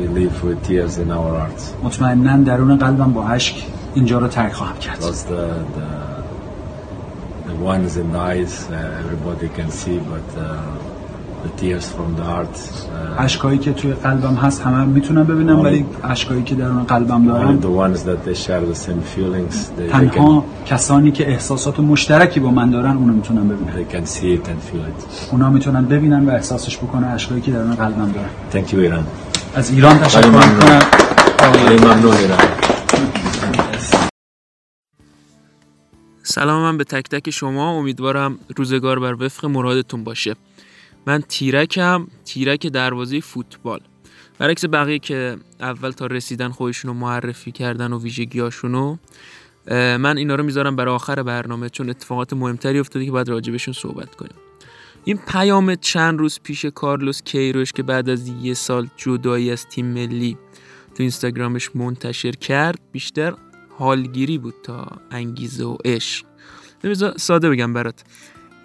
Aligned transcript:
we 0.00 0.06
live 0.20 0.36
with 0.44 0.58
tears 0.68 0.98
in 0.98 1.10
our 1.10 1.30
hearts. 1.40 1.74
مطمئنا 1.82 2.36
درون 2.36 2.76
قلبم 2.76 3.12
با 3.12 3.28
اشک 3.28 3.66
اینجا 3.94 4.18
رو 4.18 4.28
ترک 4.28 4.52
خواهم 4.52 4.78
کرد. 4.78 4.98
Because 5.00 5.24
the, 5.24 5.64
the, 5.76 5.88
the 7.48 7.56
ones 7.72 7.96
in 7.96 8.12
the 8.12 8.18
eyes, 8.18 8.70
uh, 8.70 9.02
everybody 9.02 9.48
can 9.48 9.70
see, 9.70 9.98
but 9.98 10.28
uh, 10.38 10.44
the 11.42 11.50
tears 11.60 11.86
from 11.90 12.16
the 12.16 12.24
heart. 12.24 12.54
Uh, 12.56 13.20
اشکایی 13.20 13.58
که 13.58 13.72
توی 13.72 13.92
قلبم 13.92 14.34
هست 14.34 14.62
همه 14.62 14.84
می‌تونم 14.84 15.24
ببینم 15.24 15.60
ولی 15.60 15.84
اشکایی 16.04 16.42
که 16.42 16.54
درون 16.54 16.84
قلبم 16.84 17.26
دارم 17.26 17.60
the 17.60 17.64
ones 17.64 17.98
that 17.98 18.28
they 18.28 18.34
share 18.34 18.64
the 18.72 18.74
same 18.74 19.02
feelings, 19.16 19.70
they, 19.70 19.88
they, 19.88 19.92
تنها 19.92 20.44
can, 20.66 20.68
کسانی 20.68 21.10
که 21.10 21.28
احساسات 21.28 21.80
مشترکی 21.80 22.40
با 22.40 22.50
من 22.50 22.70
دارن 22.70 22.96
اونو 22.96 23.12
می‌تونن 23.12 23.48
ببینن 23.48 23.72
they 23.72 23.92
can 23.92 24.06
see 24.06 24.38
it 24.38 24.48
and 24.48 24.74
feel 24.74 24.84
it. 24.90 25.32
اونا 25.32 25.50
می‌تونن 25.50 25.84
ببینن 25.84 26.28
و 26.28 26.30
احساسش 26.30 26.78
بکنن 26.78 27.08
اشکایی 27.08 27.40
که 27.40 27.50
درون 27.50 27.74
قلبم 27.74 28.12
دارن 28.12 28.28
Thank 28.52 28.72
you, 28.72 28.78
Iran. 28.78 29.29
از 29.54 29.70
ایران 29.70 29.98
تشکر. 29.98 30.26
می‌کنم. 30.26 30.80
خیلی 31.52 31.84
ممنون. 31.84 32.16
سلام 36.22 36.62
من 36.62 36.78
به 36.78 36.84
تک 36.84 37.08
تک 37.08 37.30
شما. 37.30 37.70
امیدوارم 37.70 38.38
روزگار 38.56 38.98
بر 38.98 39.24
وفق 39.24 39.46
مرادتون 39.46 40.04
باشه. 40.04 40.36
من 41.06 41.22
تیرکم 41.28 42.06
تیرک 42.24 42.66
دروازه 42.66 43.20
فوتبال. 43.20 43.80
برعکس 44.38 44.64
بقیه 44.64 44.98
که 44.98 45.36
اول 45.60 45.90
تا 45.90 46.06
رسیدن 46.06 46.48
خودشونو 46.48 46.94
معرفی 46.94 47.52
کردن 47.52 47.92
و 47.92 47.98
ویژگیاشونو 47.98 48.96
من 49.70 50.16
اینا 50.16 50.34
رو 50.34 50.44
می‌ذارم 50.44 50.76
برای 50.76 50.94
آخر 50.94 51.22
برنامه 51.22 51.68
چون 51.68 51.90
اتفاقات 51.90 52.32
مهمتری 52.32 52.78
افتاده 52.78 53.04
که 53.04 53.10
باید 53.10 53.28
راجبشون 53.28 53.74
صحبت 53.74 54.14
کنیم. 54.14 54.34
این 55.04 55.16
پیام 55.16 55.74
چند 55.74 56.18
روز 56.18 56.40
پیش 56.42 56.64
کارلوس 56.64 57.22
کیروش 57.22 57.72
که 57.72 57.82
بعد 57.82 58.08
از 58.08 58.28
یه 58.28 58.54
سال 58.54 58.88
جدایی 58.96 59.50
از 59.50 59.66
تیم 59.66 59.86
ملی 59.86 60.38
تو 60.94 61.02
اینستاگرامش 61.02 61.76
منتشر 61.76 62.30
کرد 62.30 62.78
بیشتر 62.92 63.34
حالگیری 63.78 64.38
بود 64.38 64.54
تا 64.62 64.86
انگیزه 65.10 65.64
و 65.64 65.76
عشق. 65.84 66.26
ساده 67.16 67.50
بگم 67.50 67.72
برات. 67.72 68.04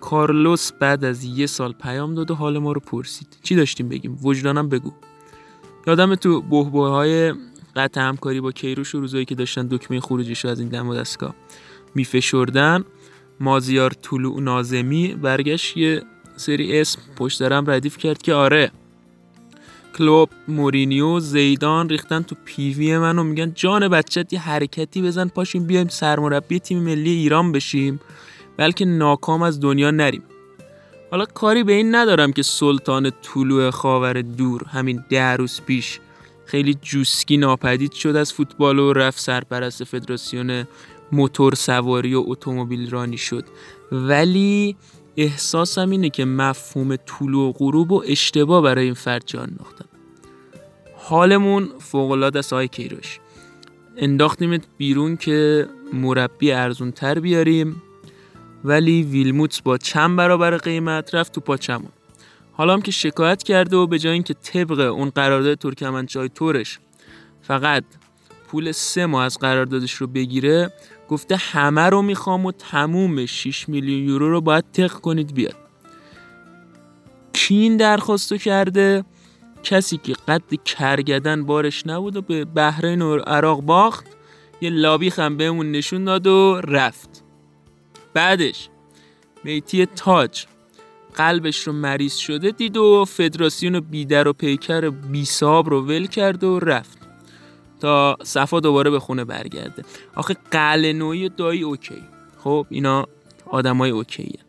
کارلوس 0.02 0.72
بعد 0.72 1.06
از 1.06 1.24
یه 1.24 1.46
سال 1.46 1.74
پیام 1.74 2.16
داد 2.16 2.32
و 2.32 2.36
حال 2.36 2.58
ما 2.58 2.72
رو 2.72 2.82
پرسید. 2.82 3.38
چی 3.44 3.56
داشتیم 3.56 3.90
بگیم؟ 3.90 4.20
وجدانم 4.24 4.70
بگو. 4.70 4.94
یادم 5.88 6.16
تو 6.16 6.42
بهبه 6.42 6.90
های 6.90 7.34
قطع 7.76 8.02
همکاری 8.02 8.42
با 8.42 8.52
کیروش 8.52 8.96
و 8.96 9.00
روزایی 9.00 9.26
که 9.26 9.36
داشتن 9.36 9.68
دکمه 9.68 10.00
خروجیش 10.00 10.46
رو 10.46 10.52
از 10.52 10.60
این 10.60 10.70
دم 10.70 10.88
و 10.88 10.96
دستگاه 10.96 11.36
میفشردن 11.96 12.84
مازیار 13.40 13.92
طلوع 13.92 14.42
نازمی 14.42 15.16
برگشت 15.16 15.78
یه 15.78 16.04
سری 16.36 16.80
اسم 16.80 17.02
پشت 17.16 17.40
درم 17.40 17.70
ردیف 17.70 17.98
کرد 17.98 18.22
که 18.22 18.34
آره 18.34 18.72
کلوب 19.98 20.30
مورینیو 20.48 21.20
زیدان 21.20 21.90
ریختن 21.90 22.22
تو 22.22 22.36
پیوی 22.46 22.98
من 22.98 23.20
و 23.20 23.24
میگن 23.24 23.52
جان 23.56 23.88
بچت 23.88 24.34
یه 24.34 24.40
حرکتی 24.40 25.02
بزن 25.02 25.28
پاشیم 25.28 25.64
بیایم 25.64 25.88
سرمربی 25.88 26.60
تیم 26.60 26.80
ملی 26.80 27.10
ایران 27.10 27.52
بشیم. 27.52 28.00
بلکه 28.58 28.86
ناکام 28.86 29.42
از 29.42 29.60
دنیا 29.60 29.92
نریم. 29.92 30.24
حالا 31.12 31.26
کاری 31.26 31.64
به 31.64 31.74
این 31.74 31.96
ندارم 31.96 32.34
که 32.34 32.44
سلطان 32.44 33.12
طلوع 33.22 33.70
خاور 33.70 34.22
دور 34.22 34.64
همین 34.64 35.04
ده 35.10 35.36
روز 35.36 35.62
پیش 35.62 36.00
خیلی 36.46 36.74
جوسکی 36.82 37.38
ناپدید 37.38 37.92
شد 37.92 38.16
از 38.16 38.34
فوتبال 38.34 38.80
و 38.80 38.94
رفت 38.94 39.20
سرپرست 39.20 39.84
فدراسیون 39.84 40.68
موتور 41.12 41.56
سواری 41.56 42.16
و 42.16 42.24
اتومبیل 42.28 42.90
رانی 42.90 43.18
شد. 43.18 43.46
ولی 43.92 44.76
احساسم 45.18 45.90
اینه 45.90 46.10
که 46.10 46.26
مفهوم 46.26 46.96
طلوع 46.96 47.50
و 47.50 47.52
غروب 47.52 47.92
و 47.92 48.04
اشتباه 48.08 48.64
برای 48.64 48.86
این 48.86 48.94
فرد 48.94 49.24
جان 49.26 49.44
انداختم. 49.50 49.86
حالمون 50.98 51.70
فوق‌العاده 51.80 52.40
است 52.40 52.54
آقای 52.54 52.68
کیروش. 52.68 53.20
انداختیمت 53.98 54.62
بیرون 54.78 55.18
که 55.18 55.68
مربی 55.94 56.52
ارزون 56.52 56.92
تر 56.92 57.20
بیاریم 57.20 57.82
ولی 58.64 59.04
ویلموتس 59.04 59.62
با 59.62 59.78
چند 59.78 60.18
برابر 60.18 60.58
قیمت 60.58 61.16
رفت 61.16 61.34
تو 61.34 61.42
پاچمون. 61.42 61.92
حالا 62.54 62.74
هم 62.74 62.82
که 62.82 62.92
شکایت 62.92 63.44
کرده 63.44 63.78
و 63.78 63.88
به 63.88 64.00
جای 64.00 64.14
اینکه 64.14 64.34
طبق 64.34 64.80
اون 64.80 65.10
قرارداد 65.10 65.58
ترکمنچای 65.58 66.30
تورش 66.30 66.80
فقط 67.42 67.84
پول 68.48 68.72
سه 68.72 69.06
ماه 69.06 69.26
از 69.26 69.38
قراردادش 69.38 69.94
رو 69.94 70.08
بگیره 70.08 70.72
گفته 71.10 71.36
همه 71.36 71.82
رو 71.82 72.02
می‌خوام 72.02 72.46
و 72.46 72.52
تموم 72.52 73.26
6 73.26 73.70
میلیون 73.70 74.10
یورو 74.10 74.30
رو 74.30 74.42
باید 74.42 74.66
تق 74.74 74.92
کنید 74.92 75.34
بیاد. 75.34 75.56
کی 77.34 77.56
این 77.56 77.78
درخواست 77.78 78.34
کرده. 78.34 79.06
کسی 79.64 79.98
که 79.98 80.14
قد 80.28 80.64
کرگدن 80.66 81.46
بارش 81.46 81.88
نبود 81.88 82.16
و 82.16 82.22
به 82.22 82.46
بحرین 82.46 83.02
و 83.02 83.18
عراق 83.18 83.62
باخت 83.62 84.06
یه 84.62 84.70
لابی 84.70 85.10
هم 85.10 85.38
بهمون 85.38 85.72
نشون 85.72 86.04
داد 86.04 86.28
و 86.28 86.62
رفت. 86.64 87.24
بعدش 88.14 88.70
میتی 89.44 89.86
تاج 89.86 90.46
قلبش 91.16 91.68
رو 91.68 91.74
مریض 91.74 92.16
شده 92.16 92.52
دید 92.52 92.78
و 92.78 93.06
فدراسیون 93.06 93.80
بیدر 93.80 94.28
و 94.28 94.34
پیکر 94.34 94.90
بی 94.90 95.26
صاحب 95.26 95.70
رو 95.70 95.82
ول 95.82 96.08
کرد 96.08 96.44
و 96.44 96.60
رفت. 96.60 97.05
تا 97.80 98.18
صفا 98.24 98.60
دوباره 98.60 98.90
به 98.90 99.00
خونه 99.00 99.26
برگرده. 99.26 99.84
آخه 100.16 100.36
قلعه‌نویی 100.52 101.26
و 101.26 101.30
دایی 101.30 101.64
OK. 101.64 102.04
خب 102.44 102.66
اینا 102.70 103.06
آدمای 103.46 103.90
OK 103.90 104.10
یه. 104.10 104.40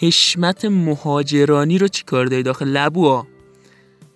حشمت 0.00 0.64
مهاجرانی 0.64 1.78
رو 1.78 1.88
چی 1.88 2.04
کار 2.04 2.26
داری 2.26 2.42
داخل 2.42 2.68
لبو 2.68 3.22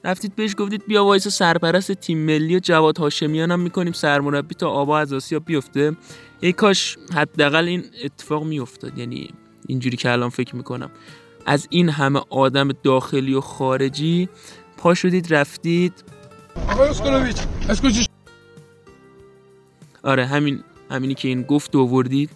رفتید 0.05 0.37
بهش 0.37 0.55
گفتید 0.59 0.87
بیا 0.87 1.05
وایسا 1.05 1.28
سرپرست 1.29 1.93
تیم 1.93 2.19
ملی 2.19 2.57
و 2.57 2.59
جواد 2.59 2.99
هاشمیان 2.99 3.51
هم 3.51 3.61
می‌کنیم 3.61 3.93
سرمربی 3.93 4.55
تا 4.55 4.69
آبا 4.69 4.99
از 4.99 5.13
آسیا 5.13 5.39
بیفته. 5.39 5.97
ای 6.41 6.53
کاش 6.53 6.99
حداقل 7.15 7.65
این 7.65 7.85
اتفاق 8.05 8.45
میافتاد. 8.45 8.99
یعنی 8.99 9.31
اینجوری 9.69 9.97
که 9.97 10.11
الان 10.11 10.29
فکر 10.29 10.57
می‌کنم. 10.57 10.91
از 11.47 11.67
این 11.71 11.89
همه 11.89 12.21
آدم 12.31 12.69
داخلی 12.83 13.35
و 13.35 13.41
خارجی 13.41 14.29
پا 14.77 14.95
شدید 14.95 15.35
رفتید. 15.35 16.05
آقای 16.69 16.89
اسکولویچ 16.89 18.07
آره 20.03 20.27
همین 20.27 20.65
همینی 20.91 21.15
که 21.15 21.29
این 21.29 21.43
گفت 21.43 21.77
آوردید. 21.77 22.31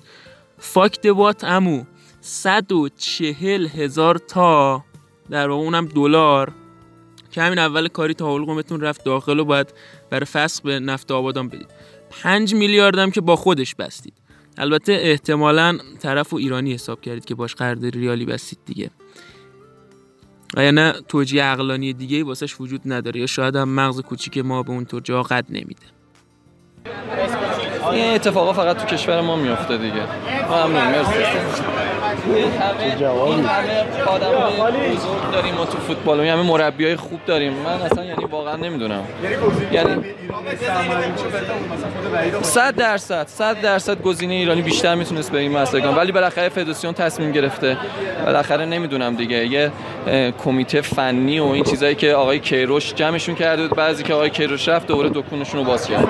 فاک 0.59 1.03
دوات 1.03 1.45
امو 1.45 1.85
140 2.21 3.67
هزار 3.67 4.19
تا 4.19 4.85
در 5.31 5.49
واقع 5.49 5.63
اونم 5.63 5.87
دلار. 5.87 6.53
که 7.31 7.43
همین 7.43 7.59
اول 7.59 7.89
کاری 7.89 8.15
تا 8.15 8.35
حلقومتون 8.35 8.81
رفت 8.81 9.05
داخل 9.05 9.39
و 9.39 9.45
باید 9.45 9.75
برای 10.11 10.25
فسخ 10.25 10.63
به 10.63 10.81
نفت 10.81 11.13
آبادان 11.13 11.49
بدید. 11.49 11.69
5 12.11 12.55
میلیاردم 12.55 13.11
که 13.11 13.21
با 13.21 13.37
خودش 13.37 13.75
بستید. 13.75 14.15
البته 14.59 14.93
احتمالا 14.93 15.79
طرف 15.99 16.33
و 16.33 16.37
ایرانی 16.37 16.75
حساب 16.75 17.01
کردید 17.01 17.25
که 17.25 17.35
باش 17.35 17.55
قرارداد 17.55 17.97
ریالی 17.97 18.25
بستید 18.25 18.59
دیگه. 18.65 18.91
و 20.57 20.73
نه 20.73 20.93
توجیه 21.09 21.43
عقلانی 21.43 21.93
دیگه 21.93 22.25
واسش 22.25 22.61
وجود 22.61 22.81
نداره؟ 22.85 23.21
یا 23.21 23.27
شاید 23.27 23.57
هم 23.57 23.69
مغز 23.69 24.01
کوچیک 24.01 24.39
ما 24.39 24.63
به 24.63 24.71
اونطور 24.71 25.03
جا 25.03 25.23
قد 25.23 25.47
نمیده؟ 25.51 25.87
این 27.93 28.15
اتفاقا 28.15 28.53
فقط 28.53 28.77
تو 28.77 28.87
کشور 28.87 29.21
ما 29.21 29.37
میفته 29.37 29.77
دیگه. 29.77 30.03
ممنون 30.51 30.83
مرسی. 30.83 31.13
این 32.35 33.45
همه 33.45 34.07
آدم 34.07 34.29
بزرگ 34.95 35.33
داریم 35.33 35.55
ما 35.55 35.65
تو 35.65 35.79
فوتبال 35.79 36.21
این 36.21 36.33
همه 36.33 36.43
مربی 36.43 36.85
های 36.85 36.97
خوب 36.97 37.21
داریم 37.27 37.53
من 37.53 37.83
اصلا 37.83 38.05
یعنی 38.05 38.25
واقعا 38.25 38.57
نمی‌دونم 38.57 39.05
یعنی 39.73 40.05
صد 42.43 42.77
درصد 42.77 43.27
صد 43.27 43.61
درصد 43.61 44.03
گزینه 44.03 44.35
ایرانی 44.35 44.63
بیشتر 44.63 44.95
می‌تونست 44.95 45.33
به 45.33 45.39
این 45.39 45.53
مسئله 45.53 45.89
ولی 45.89 46.13
بالاخره 46.13 46.49
فدراسیون 46.49 46.93
تصمیم 46.93 47.33
گرفته 47.33 47.77
بالاخره 48.25 48.67
نمی‌دونم 48.67 49.15
دیگه 49.15 49.47
یه 49.47 49.73
کمیته 50.45 50.81
فنی 50.81 51.39
و 51.39 51.45
این 51.45 51.65
چیزایی 51.65 51.95
که 51.95 52.13
آقای 52.15 52.39
کیروش 52.39 52.95
جمعشون 52.95 53.35
کرده 53.35 53.63
بود 53.63 53.77
بعضی 53.77 54.03
که 54.03 54.15
آقای 54.15 54.31
کیروش 54.31 54.69
رفت 54.69 54.87
دوباره 54.87 55.09
دکونشون 55.09 55.61
رو 55.61 55.67
باز 55.67 55.89
کرد 55.89 56.09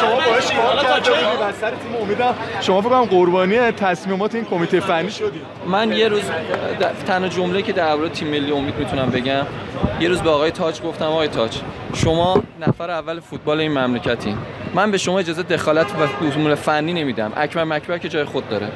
شما 0.00 0.14
باش 0.14 0.52
کار 0.52 0.76
کردید 0.76 1.12
و 1.40 1.52
سر 1.60 1.70
تیم 1.70 2.02
امیدم 2.02 2.34
شما 2.60 2.80
فکر 2.80 2.90
کنم 2.90 3.04
قربانی 3.04 3.58
تصمیمات 3.70 4.34
این 4.34 4.44
کمیته 4.44 4.80
فنی 4.80 5.10
شدید 5.14 5.42
من 5.66 5.92
یه 5.92 6.08
روز 6.08 6.22
تنها 7.06 7.28
جمله 7.28 7.62
که 7.62 7.72
درباره 7.72 8.08
تیم 8.08 8.28
ملی 8.28 8.52
امید 8.52 8.78
می‌تونم 8.78 9.10
بگم 9.10 9.46
یه 10.00 10.08
روز 10.08 10.20
به 10.20 10.30
آقای 10.30 10.50
تاج 10.50 10.82
گفتم 10.82 11.04
آقای 11.04 11.28
تاج 11.28 11.60
شما 11.94 12.42
نفر 12.60 12.90
اول 12.90 13.20
فوتبال 13.20 13.60
این 13.60 13.78
مملکتی. 13.78 14.36
من 14.74 14.90
به 14.90 14.98
شما 14.98 15.18
اجازه 15.18 15.42
دخالت 15.42 15.86
و 15.86 16.24
امور 16.38 16.54
فنی 16.54 16.92
نمیدم. 16.92 17.32
اکبر 17.36 17.64
مکبر 17.64 17.98
که 17.98 18.08
جای 18.08 18.24
خود 18.24 18.48
داره. 18.48 18.68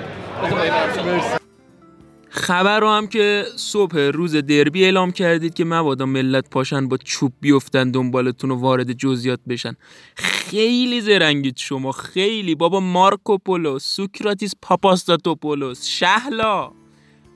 خبر 2.48 2.80
رو 2.80 2.88
هم 2.88 3.06
که 3.06 3.44
صبح 3.56 3.98
روز 3.98 4.36
دربی 4.36 4.84
اعلام 4.84 5.12
کردید 5.12 5.54
که 5.54 5.64
مبادا 5.64 6.06
ملت 6.06 6.50
پاشن 6.50 6.88
با 6.88 6.96
چوب 6.96 7.32
بیفتن 7.40 7.90
دنبالتون 7.90 8.50
و 8.50 8.54
وارد 8.54 8.92
جزئیات 8.92 9.40
بشن. 9.48 9.76
خیلی 10.16 11.00
زرنگید 11.00 11.56
شما 11.56 11.92
خیلی. 11.92 12.54
بابا 12.54 12.80
مارکوپولو 12.80 13.78
سوکراتیس 13.78 14.54
پاپاستاتوپولوس 14.62 15.86
شهلا. 15.86 16.70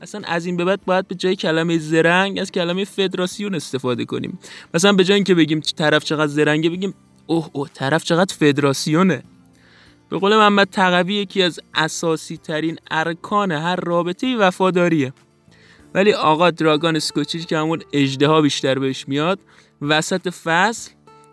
اصلا 0.02 0.20
از 0.24 0.46
این 0.46 0.56
به 0.56 0.64
بعد 0.64 0.84
باید 0.84 1.08
به 1.08 1.14
جای 1.14 1.36
کلمه 1.36 1.78
زرنگ 1.78 2.38
از 2.38 2.52
کلمه 2.52 2.84
فدراسیون 2.84 3.54
استفاده 3.54 4.04
کنیم. 4.04 4.38
مثلا 4.74 4.92
به 4.92 5.04
جای 5.04 5.14
اینکه 5.14 5.34
بگیم 5.34 5.60
طرف 5.60 6.04
چقدر 6.04 6.32
زرنگه 6.32 6.70
بگیم 6.70 6.94
اوه 7.26 7.48
اوه 7.52 7.68
طرف 7.74 8.04
چقدر 8.04 8.34
فدراسیونه. 8.34 9.22
به 10.12 10.18
قول 10.18 10.36
محمد 10.36 10.68
تقوی 10.70 11.14
یکی 11.14 11.42
از 11.42 11.60
اساسی 11.74 12.36
ترین 12.36 12.78
ارکان 12.90 13.52
هر 13.52 13.76
رابطه 13.76 14.36
وفاداریه. 14.36 15.12
ولی 15.94 16.12
آقا 16.12 16.50
دراگان 16.50 16.96
اسکوچیچ 16.96 17.46
که 17.46 17.58
همون 17.58 17.82
اجده 17.92 18.40
بیشتر 18.40 18.78
بهش 18.78 19.08
میاد 19.08 19.38
وسط 19.82 20.28
فصل 20.28 20.90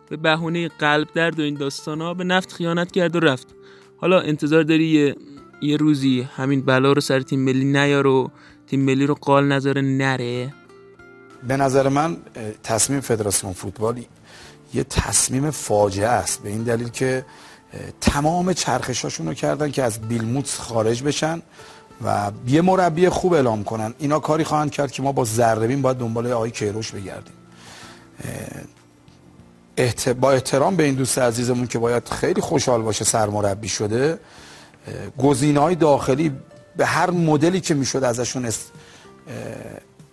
به 0.10 0.18
بهونه 0.18 0.68
قلب 0.68 1.08
درد 1.14 1.40
و 1.40 1.44
این 1.44 1.56
داستان 1.56 2.02
ها 2.02 2.14
به 2.14 2.24
نفت 2.24 2.54
خیانت 2.54 2.92
کرد 2.92 3.16
و 3.16 3.20
رفت. 3.20 3.48
حالا 3.98 4.20
انتظار 4.20 4.64
داری 4.64 4.86
یه, 4.86 5.16
یه 5.62 5.78
روزی 5.78 6.28
همین 6.36 6.62
بلا 6.62 6.94
رو 6.94 7.02
سر 7.02 7.22
تیم 7.22 7.40
ملی 7.40 7.66
نیار 7.66 8.08
و 8.08 8.32
تیم 8.68 8.80
ملی 8.86 9.06
رو 9.06 9.16
قال 9.16 9.48
نذاره 9.48 9.82
نره؟ 9.82 10.54
به 11.48 11.58
نظر 11.58 11.90
من 11.90 12.18
تصمیم 12.64 13.00
فدراسیون 13.00 13.54
فوتبال 13.54 14.02
یه 14.74 14.84
تصمیم 14.84 15.52
فاجعه 15.52 16.08
است. 16.08 16.44
به 16.44 16.50
این 16.50 16.64
دلیل 16.64 16.90
که 16.90 17.26
تمام 18.02 18.54
چرخشاشون 18.54 19.28
رو 19.28 19.34
کردن 19.34 19.72
که 19.72 19.84
از 19.84 20.02
بیلموتس 20.02 20.60
خارج 20.60 21.04
بشن 21.04 21.42
و 22.06 22.32
یه 22.48 22.62
مربی 22.62 23.10
خوب 23.10 23.34
اعلام 23.34 23.64
کنن. 23.64 23.94
اینا 24.00 24.20
کاری 24.20 24.44
خواهند 24.44 24.72
کرد 24.72 24.92
که 24.92 25.02
ما 25.02 25.12
با 25.12 25.24
زربین 25.24 25.82
باید 25.82 25.98
دنبال 25.98 26.32
آقای 26.32 26.52
کیروش 26.52 26.92
بگردیم. 26.92 27.34
احت... 29.78 30.10
با 30.10 30.32
احترام 30.32 30.76
به 30.76 30.84
این 30.84 30.96
دوست 30.96 31.18
عزیزمون 31.20 31.68
که 31.68 31.80
باید 31.80 32.10
خیلی 32.10 32.42
خوشحال 32.42 32.82
باشه 32.82 33.06
سرمربی 33.06 33.70
شده 33.70 34.20
گزینه 35.18 35.60
های 35.60 35.76
داخلی 35.76 36.32
به 36.78 36.86
هر 36.86 37.10
مدلی 37.10 37.62
که 37.62 37.74
می‌شد 37.74 38.04
ازشون 38.04 38.46
است... 38.46 38.72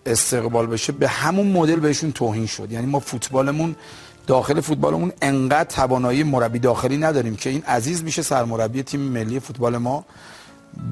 استقبال 0.07 0.67
بشه 0.67 0.93
به 0.93 1.09
همون 1.09 1.47
مدل 1.47 1.77
بهشون 1.77 2.13
توهین 2.13 2.47
شد. 2.47 2.73
یعنی 2.73 2.87
ما 2.87 3.01
فوتبالمون 3.01 3.77
داخل 4.27 4.61
فوتبالمون 4.61 5.13
انقدر 5.23 5.65
توانایی 5.65 6.23
مربی 6.23 6.59
داخلی 6.59 6.97
نداریم 6.97 7.37
که 7.37 7.51
این 7.51 7.63
عزیز 7.63 8.05
میشه 8.05 8.23
سرمربی 8.23 8.83
تیم 8.83 9.01
ملی 9.01 9.41
فوتبال 9.41 9.77
ما. 9.77 10.05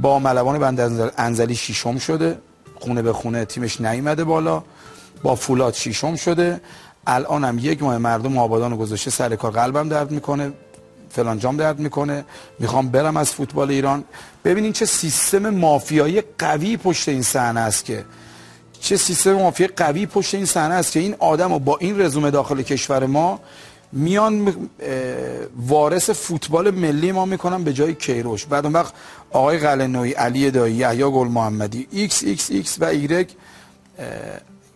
با 0.02 0.19
ملوان 0.19 0.58
بند 0.58 1.12
انزلی 1.19 1.54
شیشم 1.54 1.98
شده. 1.98 2.38
خونه 2.75 3.02
به 3.02 3.12
خونه 3.12 3.44
تیمش 3.44 3.81
نیومده 3.81 4.25
بالا. 4.25 4.62
با 5.22 5.34
فولاد 5.34 5.75
شیشم 5.75 6.16
شده. 6.16 6.60
الان 7.06 7.44
هم 7.44 7.58
یک 7.58 7.82
ماه 7.82 7.98
مردم 7.98 8.38
آبادان 8.38 8.76
گذاشته 8.76 9.10
سر 9.10 9.36
کار. 9.36 9.50
قلبم 9.52 9.88
درد 9.88 10.10
می‌کنه. 10.10 10.52
فلان 11.10 11.38
جام 11.38 11.56
درد 11.56 11.78
می‌کنه. 11.78 12.25
می‌خوام 12.58 12.88
برم 12.88 13.16
از 13.16 13.31
فوتبال 13.31 13.70
ایران. 13.70 14.04
ببینین 14.44 14.72
چه 14.72 14.86
سیستم 14.86 15.50
مافیایی 15.50 16.22
قوی 16.38 16.76
پشت 16.76 17.08
این 17.08 17.22
صحنه 17.22 17.60
است 17.60 17.84
که 17.84 18.04
چه 18.84 18.96
سیستم 18.96 19.32
مافیایی 19.32 19.72
قوی 19.76 20.06
پشت 20.06 20.34
این 20.34 20.44
صحنه 20.44 20.75
است 20.75 20.92
که 20.92 21.00
این 21.00 21.14
آدم 21.19 21.58
با 21.58 21.76
این 21.76 22.00
رزومه 22.00 22.31
داخل 22.31 22.62
کشور 22.62 23.06
ما 23.06 23.40
میان 23.92 24.54
وارث 25.69 26.10
فوتبال 26.10 26.70
ملی 26.70 27.12
ما 27.12 27.25
می‌کنن 27.25 27.64
به 27.64 27.72
جای 27.72 27.94
کیروش. 27.94 28.46
بعد 28.46 28.64
اون 28.64 28.75
وقت 28.75 28.92
آقای 29.31 29.58
قلعه‌نویی 29.58 30.12
علی 30.12 30.50
دایی 30.50 30.75
یحیی 30.75 31.02
گل 31.02 31.28
محمدی 31.28 31.86
ایکس 31.90 32.25
ایکس 32.25 32.50
ایکس 32.50 32.76
و 32.81 32.84
ایگرگ 32.84 33.28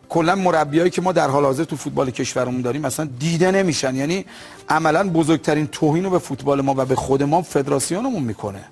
کلا 0.08 0.34
مربیایی 0.34 0.90
که 0.90 1.02
ما 1.02 1.12
در 1.12 1.28
حال 1.28 1.44
حاضر 1.44 1.64
تو 1.64 1.76
فوتبال 1.76 2.10
کشورمون 2.10 2.60
داریم 2.60 2.82
مثلا 2.82 3.08
دیده 3.18 3.50
نمیشن. 3.50 3.96
یعنی 3.96 4.24
عملا 4.68 5.08
بزرگترین 5.08 5.66
توهین 5.66 6.04
رو 6.04 6.10
به 6.10 6.18
فوتبال 6.18 6.60
ما 6.60 6.74
و 6.76 6.84
به 6.84 6.94
خود 6.94 7.22
ما 7.22 7.42
فدراسیونمون 7.42 8.22
می‌کنه. 8.22 8.64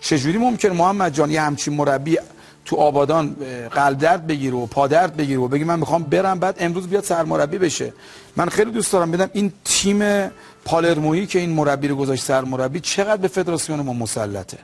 چجوری 0.00 0.38
ممکنه 0.38 0.72
محمد 0.72 1.14
جان 1.14 1.30
یه 1.30 1.40
همچین 1.40 1.74
مربی 1.74 2.18
تو 2.64 2.76
آبادان 2.76 3.36
قلب 3.70 3.98
درد 3.98 4.26
بگیره 4.26 4.56
و 4.56 4.66
پادرد 4.66 5.16
بگیره 5.16 5.40
و 5.40 5.48
بگی 5.48 5.64
من 5.64 5.78
می‌خوام 5.78 6.02
برم 6.02 6.38
بعد 6.38 6.56
امروز 6.58 6.88
بیاد 6.88 7.04
سرمربی 7.04 7.58
بشه. 7.58 7.92
من 8.36 8.48
خیلی 8.48 8.70
دوست 8.70 8.92
دارم 8.92 9.10
بدونم 9.10 9.30
این 9.32 9.52
تیم 9.64 10.30
پالرمویی 10.64 11.26
که 11.26 11.38
این 11.38 11.50
مربی 11.50 11.88
رو 11.88 11.96
گذاشت 11.96 12.24
سرمربی 12.24 12.80
چقدر 12.80 13.16
به 13.16 13.28
فدراسیون 13.28 13.80
ما 13.80 13.92
مسلطه. 13.92 14.58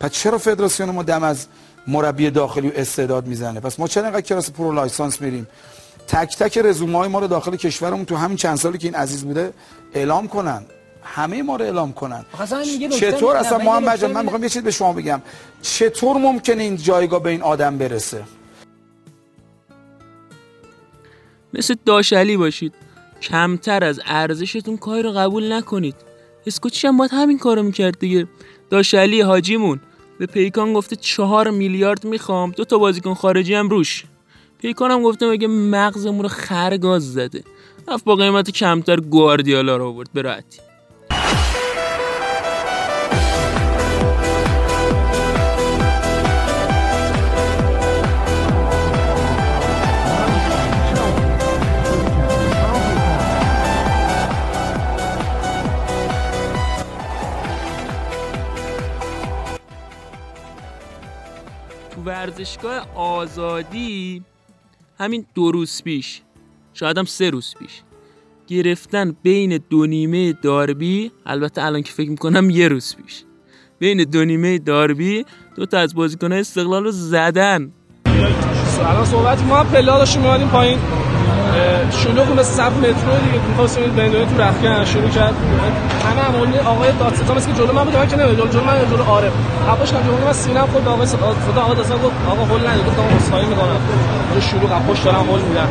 پس 0.00 0.10
چرا 0.10 0.38
فدراسیون 0.38 0.90
ما 0.90 1.02
دم 1.02 1.22
از 1.22 1.46
مربی 1.86 2.30
داخلی 2.30 2.68
و 2.68 2.72
استعداد 2.74 3.26
می‌زنه؟ 3.26 3.60
پس 3.60 3.80
ما 3.80 3.88
چرا 3.88 4.04
اینقدر 4.04 4.20
کلاس 4.20 4.50
pro 4.50 4.72
license 4.72 5.20
میریم؟ 5.20 5.46
تک 6.08 6.36
تک 6.38 6.58
رزومه 6.58 6.98
های 6.98 7.08
ما 7.08 7.18
رو 7.18 7.26
داخل 7.26 7.56
کشورمون 7.56 8.04
تو 8.04 8.16
همین 8.16 8.36
چند 8.36 8.56
سالی 8.56 8.78
که 8.78 8.88
این 8.88 8.94
عزیز 8.94 9.24
بوده 9.24 9.52
اعلام 9.94 10.28
کنن. 10.28 10.62
همه 11.04 11.42
ما 11.42 11.56
رو 11.56 11.64
اعلام 11.64 11.92
کنن. 11.92 12.24
چطور؟ 12.90 13.36
اصلا 13.36 13.58
محمد 13.58 14.00
جان 14.00 14.12
من 14.12 14.22
می‌خوام 14.22 14.42
یه 14.42 14.48
چیز 14.48 14.62
به 14.62 14.70
شما 14.70 14.92
بگم. 14.92 15.22
چطور 15.62 16.16
ممکنه 16.16 16.62
این 16.62 16.76
جایگاه 16.76 17.22
به 17.22 17.30
این 17.30 17.42
آدم 17.42 17.78
برسه؟ 17.78 18.22
مثل 21.54 21.74
داشلی 21.86 22.36
باشید. 22.36 22.74
کمتر 23.22 23.84
از 23.84 24.00
ارزشتون 24.06 24.76
کاری 24.76 25.02
رو 25.02 25.12
قبول 25.12 25.52
نکنید. 25.52 25.94
اسکوچی 26.46 26.86
هم 26.86 26.96
باید 26.96 27.10
همین 27.14 27.38
کارو 27.38 27.62
می‌کرد 27.62 27.98
دیگه؟ 27.98 28.26
داشلی 28.70 29.20
حاجیمون 29.20 29.80
به 30.18 30.26
پیکان 30.26 30.72
گفته 30.72 30.96
چهار 30.96 31.50
میلیارد 31.50 32.04
می‌خوام. 32.04 32.50
دو 32.50 32.64
تا 32.64 32.78
بازیکن 32.78 33.14
خارجی 33.14 33.54
هم 33.54 33.68
روش. 33.68 34.04
پیکان 34.58 34.90
هم 34.90 35.02
گفته 35.02 35.30
مگه 35.30 35.48
مغزمون 35.48 36.22
رو 36.22 36.28
خرگاز 36.28 37.12
زده؟ 37.12 37.44
رفت 37.88 38.04
با 38.04 38.16
قیمت 38.16 38.50
کمتر 38.50 39.00
گواردیالا 39.00 39.76
رو 39.76 39.86
آورد 39.86 40.08
به 40.14 40.22
راحتی. 40.22 40.60
ورزشگاه 62.04 62.86
آزادی 62.94 64.22
همین 64.98 65.26
دو 65.34 65.52
روز 65.52 65.82
پیش 65.82 66.22
شاید 66.74 66.98
هم 66.98 67.04
سه 67.04 67.30
روز 67.30 67.54
پیش 67.58 67.82
گرفتن 68.46 69.16
بین 69.22 69.60
دو 69.70 69.86
نیمه 69.86 70.32
داربی 70.32 71.12
البته 71.26 71.64
الان 71.64 71.82
که 71.82 71.92
فکر 71.92 72.10
می‌کنم 72.10 72.50
یه 72.50 72.68
روز 72.68 72.96
پیش. 72.96 73.24
بین 73.78 74.04
دو 74.04 74.24
نیمه 74.24 74.58
داربی 74.58 75.24
دو 75.56 75.66
تا 75.66 75.78
از 75.78 75.94
بازیکنهای 75.94 76.40
استقلال 76.40 76.84
رو 76.84 76.90
زدن. 76.90 77.72
الان 78.06 79.04
صحبت 79.04 79.42
ما 79.42 79.64
پلا 79.64 79.98
داشتیم 79.98 80.22
پایین. 80.48 80.78
شلوغ 81.90 82.32
مثل 82.32 82.42
صف 82.42 82.72
مترو 82.72 83.14
دیگه. 83.24 83.38
می‌خواستیم 83.48 83.82
بندونه 83.96 84.24
تو 84.24 84.42
رخکن 84.42 84.84
شروع 84.84 85.08
کرد. 85.08 85.34
همه 86.06 86.22
هم 86.22 86.66
آقای 86.66 86.92
دادستان 86.92 87.36
مثل 87.36 87.52
که 87.52 87.58
جلو 87.58 87.72
من 87.72 87.84
بود 87.84 87.96
من 87.96 88.08
که 88.08 88.16
نمی‌دونم 88.16 88.50
جلو 88.50 88.64
من 88.64 88.74
جلو 88.90 89.04
عارف 89.04 89.32
حواش 89.68 89.90
کنم 89.92 90.02
جلو 90.02 90.26
من 90.26 90.32
سینم 90.32 90.66
خود 90.72 90.88
آقای 90.88 91.06
خدا 91.06 91.62
آقا 91.62 91.74
دادستان 91.74 91.98
گفت 91.98 92.14
آقا 92.30 92.44
هول 92.44 92.60
نده 92.68 92.82
گفت 92.86 92.98
آقا 92.98 93.08
مصاحبه 93.16 93.46
می‌کنم. 93.46 93.80
جو 94.34 94.40
شلوغ 94.40 94.72
حواش 94.72 95.00
دارم 95.00 95.16
هول 95.30 95.40
میدن 95.40 95.68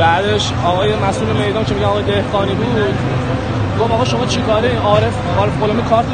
بعدش 0.00 0.52
آقای 0.66 0.90
مسئول 1.08 1.28
میدان 1.28 1.64
که 1.64 1.74
میگه 1.74 1.86
آقای 1.86 2.02
دهقانی 2.02 2.54
بود 2.54 2.94
گفت 3.80 3.92
آقا 3.92 4.04
شما 4.04 4.26
چیکاره؟ 4.26 4.78
عارف 4.78 5.14
عارف 5.38 5.52
غلامی 5.60 5.82
کارت 5.82 6.06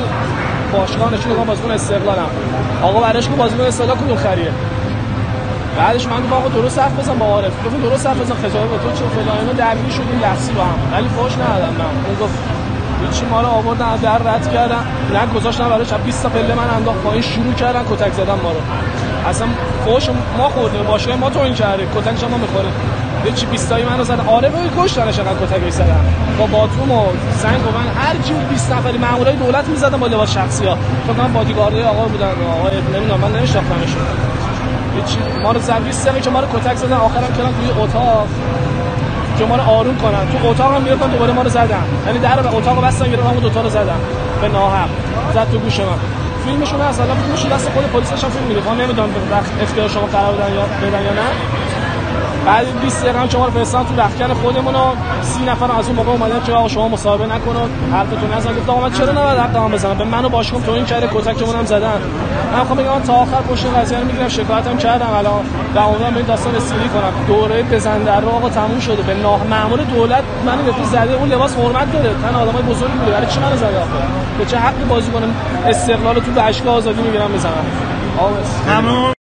باشگاه 0.73 1.15
نشون 1.15 1.33
دادم 1.33 1.45
بازیکن 1.45 1.71
استقلالم. 1.71 2.31
آقا 2.83 3.01
بعدش 3.01 3.29
گفت 3.29 3.37
بازیکن 3.37 3.65
استقلال 3.65 3.97
کدوم 3.97 4.17
خریه؟ 4.17 4.51
بعدش 5.77 6.07
من 6.07 6.21
گفتم 6.21 6.33
آقا 6.33 6.49
درست 6.49 6.79
حرف 6.79 6.99
بزن 6.99 7.19
با 7.19 7.27
عارف. 7.27 7.53
گفت 7.67 7.83
درست 7.83 8.07
حرف 8.07 8.21
بزن 8.21 8.35
خجالت 8.35 8.71
به 8.71 8.79
تو 8.79 8.93
چه؟ 8.99 9.05
فلان 9.05 9.39
اینا 9.39 9.53
درگیر 9.53 9.91
شدیم 9.91 10.21
لحظی 10.23 10.53
با 10.53 10.65
هم. 10.65 10.79
ولی 10.93 11.09
فوش 11.09 11.33
ندادم 11.33 11.75
من. 11.79 11.85
اون 12.07 12.17
گفت 12.21 12.39
هیچی 13.03 13.27
ما 13.27 13.41
رو 13.41 13.47
آوردن 13.47 13.97
در 13.97 14.19
رد 14.19 14.53
کردن. 14.53 14.83
نه 15.13 15.27
گذاشتن 15.35 15.69
برای 15.69 15.85
20 16.05 16.23
تا 16.23 16.29
پله 16.29 16.55
من 16.55 16.71
انداخت 16.77 16.99
پایین 16.99 17.23
شروع 17.23 17.53
کردن 17.53 17.83
کتک 17.91 18.13
زدن 18.13 18.39
ما 18.43 18.51
رو. 18.53 18.61
اصلا 19.29 19.47
فوش 19.85 20.09
ما 20.39 20.49
خوردیم 20.49 20.83
باشه 20.83 21.17
ما 21.17 21.31
تو 21.31 21.41
این 21.41 21.55
کرده. 21.55 21.87
کتک 21.97 22.31
ما 22.31 22.39
می‌خوره 22.39 22.69
یه 23.27 23.33
چی 23.33 23.47
20 23.47 23.69
تایی 23.69 23.85
منو 23.85 24.05
زدن 24.05 24.27
آره 24.27 24.49
رو 24.49 24.85
کشتنش 24.85 25.19
انقدر 25.19 25.47
کتک 25.47 25.71
زدن 25.71 26.01
با 26.39 26.47
باتوم 26.47 26.91
و 26.91 27.05
سنگ 27.39 27.61
و 27.67 27.79
من 27.79 28.03
هر 28.03 28.17
کی 28.17 28.33
20 28.51 28.73
نفری 28.73 28.99
مامورای 28.99 29.37
دولت 29.37 29.69
می‌زدن 29.69 29.97
با 29.97 30.07
لباس 30.07 30.35
شخصی 30.35 30.65
ها 30.67 30.77
فکر 31.07 31.15
کنم 31.15 31.33
بادیگاردای 31.33 31.83
آقا 31.83 32.05
بودن. 32.05 32.27
آقا 32.27 32.69
نمی‌دونم 32.95 33.21
من 33.21 33.39
نمیشناختمشون. 33.39 33.87
هیچ 33.87 34.36
ما 35.43 35.53
رو 35.53 35.61
زد 35.61 35.85
20 35.85 36.21
که 36.23 36.31
ما 36.31 36.41
رو 36.41 36.47
کتک 36.47 36.77
زدن 36.77 36.97
آخرام 36.97 37.33
کردن 37.37 37.53
توی 37.59 37.83
اتاق. 37.85 38.27
که 39.39 39.45
ما 39.45 39.57
رو 39.57 39.63
آروم 39.63 39.97
کنن. 39.97 40.25
تو 40.33 40.49
اتاق 40.49 40.75
هم 40.75 40.83
می‌رفتن 40.83 41.09
دوباره 41.09 41.33
ما 41.33 41.43
رو 41.43 41.49
زدن. 41.49 41.85
یعنی 42.07 42.19
در 42.19 42.39
اتاق 42.57 42.85
بستن 42.85 43.07
گرفتن 43.11 43.29
همون 43.29 43.43
دو 43.43 43.51
تا 43.51 43.61
رو 43.61 43.69
زدن. 43.69 44.01
به 44.41 44.49
ناحق. 44.49 44.89
زد 45.35 45.51
تو 45.53 45.59
گوش 45.59 45.81
من. 45.81 45.99
فیلمشون 46.45 46.81
هست. 46.81 47.01
الان 47.01 47.17
فیلمش 47.17 47.47
دست 47.47 47.69
خود 47.75 47.85
پلیسش 47.85 48.25
هم 48.25 48.31
فیلم 48.31 48.63
ما 48.67 48.75
نمی‌دونم 48.75 49.09
وقت 49.31 49.51
اختیار 49.63 49.89
شما 49.89 50.07
قرار 50.07 50.33
بدن 50.33 50.55
یا 50.55 50.63
بدن 50.63 51.03
یا 51.05 51.13
نه. 51.13 51.27
بعد 52.47 52.81
20 52.81 53.03
دقیقه 53.03 53.21
هم 53.21 53.29
شما 53.29 53.45
رو 53.45 53.51
فرستادن 53.51 53.85
تو 53.85 54.01
رخکن 54.01 54.35
خودمون 54.35 54.75
30 55.23 55.45
نفر 55.45 55.79
از 55.79 55.87
اون 55.87 55.97
موقع 55.97 56.11
اومدن 56.11 56.41
که 56.47 56.53
آقا 56.53 56.69
شما 56.69 56.89
مصاحبه 56.89 57.25
نکنید 57.25 57.71
حرفتون 57.93 58.33
نزن. 58.37 58.55
گفت 58.55 58.69
آقا 58.69 58.81
من 58.81 58.93
چرا 58.93 59.13
نباید 59.13 59.39
حقم 59.39 59.71
بزنم؟ 59.71 59.99
به 59.99 60.05
منو 60.05 60.29
باشگاه 60.29 60.63
تو 60.63 60.73
این 60.73 60.85
کرده 60.85 61.09
کتکمون 61.15 61.57
هم 61.57 61.65
زدن. 61.65 62.01
من 62.53 62.61
می‌خوام 62.61 62.79
بگم 62.79 63.03
تا 63.07 63.13
آخر 63.13 63.41
پشت 63.51 63.67
قضیه 63.67 63.99
رو 63.99 64.05
می‌گیرم. 64.05 64.29
شکایتم 64.29 64.77
کردم. 64.77 65.11
الان 65.19 65.45
و 65.75 65.79
امیدوارم 65.79 66.13
به 66.13 66.17
این 66.17 66.27
داستان 66.27 66.55
رسیدگی 66.55 66.89
کنم. 66.89 67.13
دوره 67.27 67.63
بزن 67.63 67.99
در 67.99 68.21
رو 68.21 68.29
آقا 68.29 68.49
تموم 68.49 68.81
شده. 68.81 69.03
به 69.03 69.15
مأمور 69.51 69.79
دولت 69.79 70.23
منو 70.47 70.63
به 70.63 70.73
زده. 70.85 71.15
اون 71.15 71.29
لباس 71.29 71.57
حرمت 71.57 71.93
داره. 71.93 72.15
تن 72.23 72.35
آدمای 72.35 72.63
بزرگی 72.63 72.99
بوده. 72.99 73.11
برای 73.11 73.27
چی 73.27 73.41
منو 73.41 73.57
زده 73.57 73.79
آخه؟ 73.79 73.91
به 74.39 74.45
چه 74.45 74.59
حقی 74.59 74.85
بازی 74.85 75.11
کنم؟ 75.11 75.35
استقلال 75.67 76.15
تو 76.15 76.33
باشگاه 76.33 76.71
آزادی 76.71 77.03
می‌گیرم 77.03 77.33
بزنم. 77.33 77.67
ممنون 78.69 79.16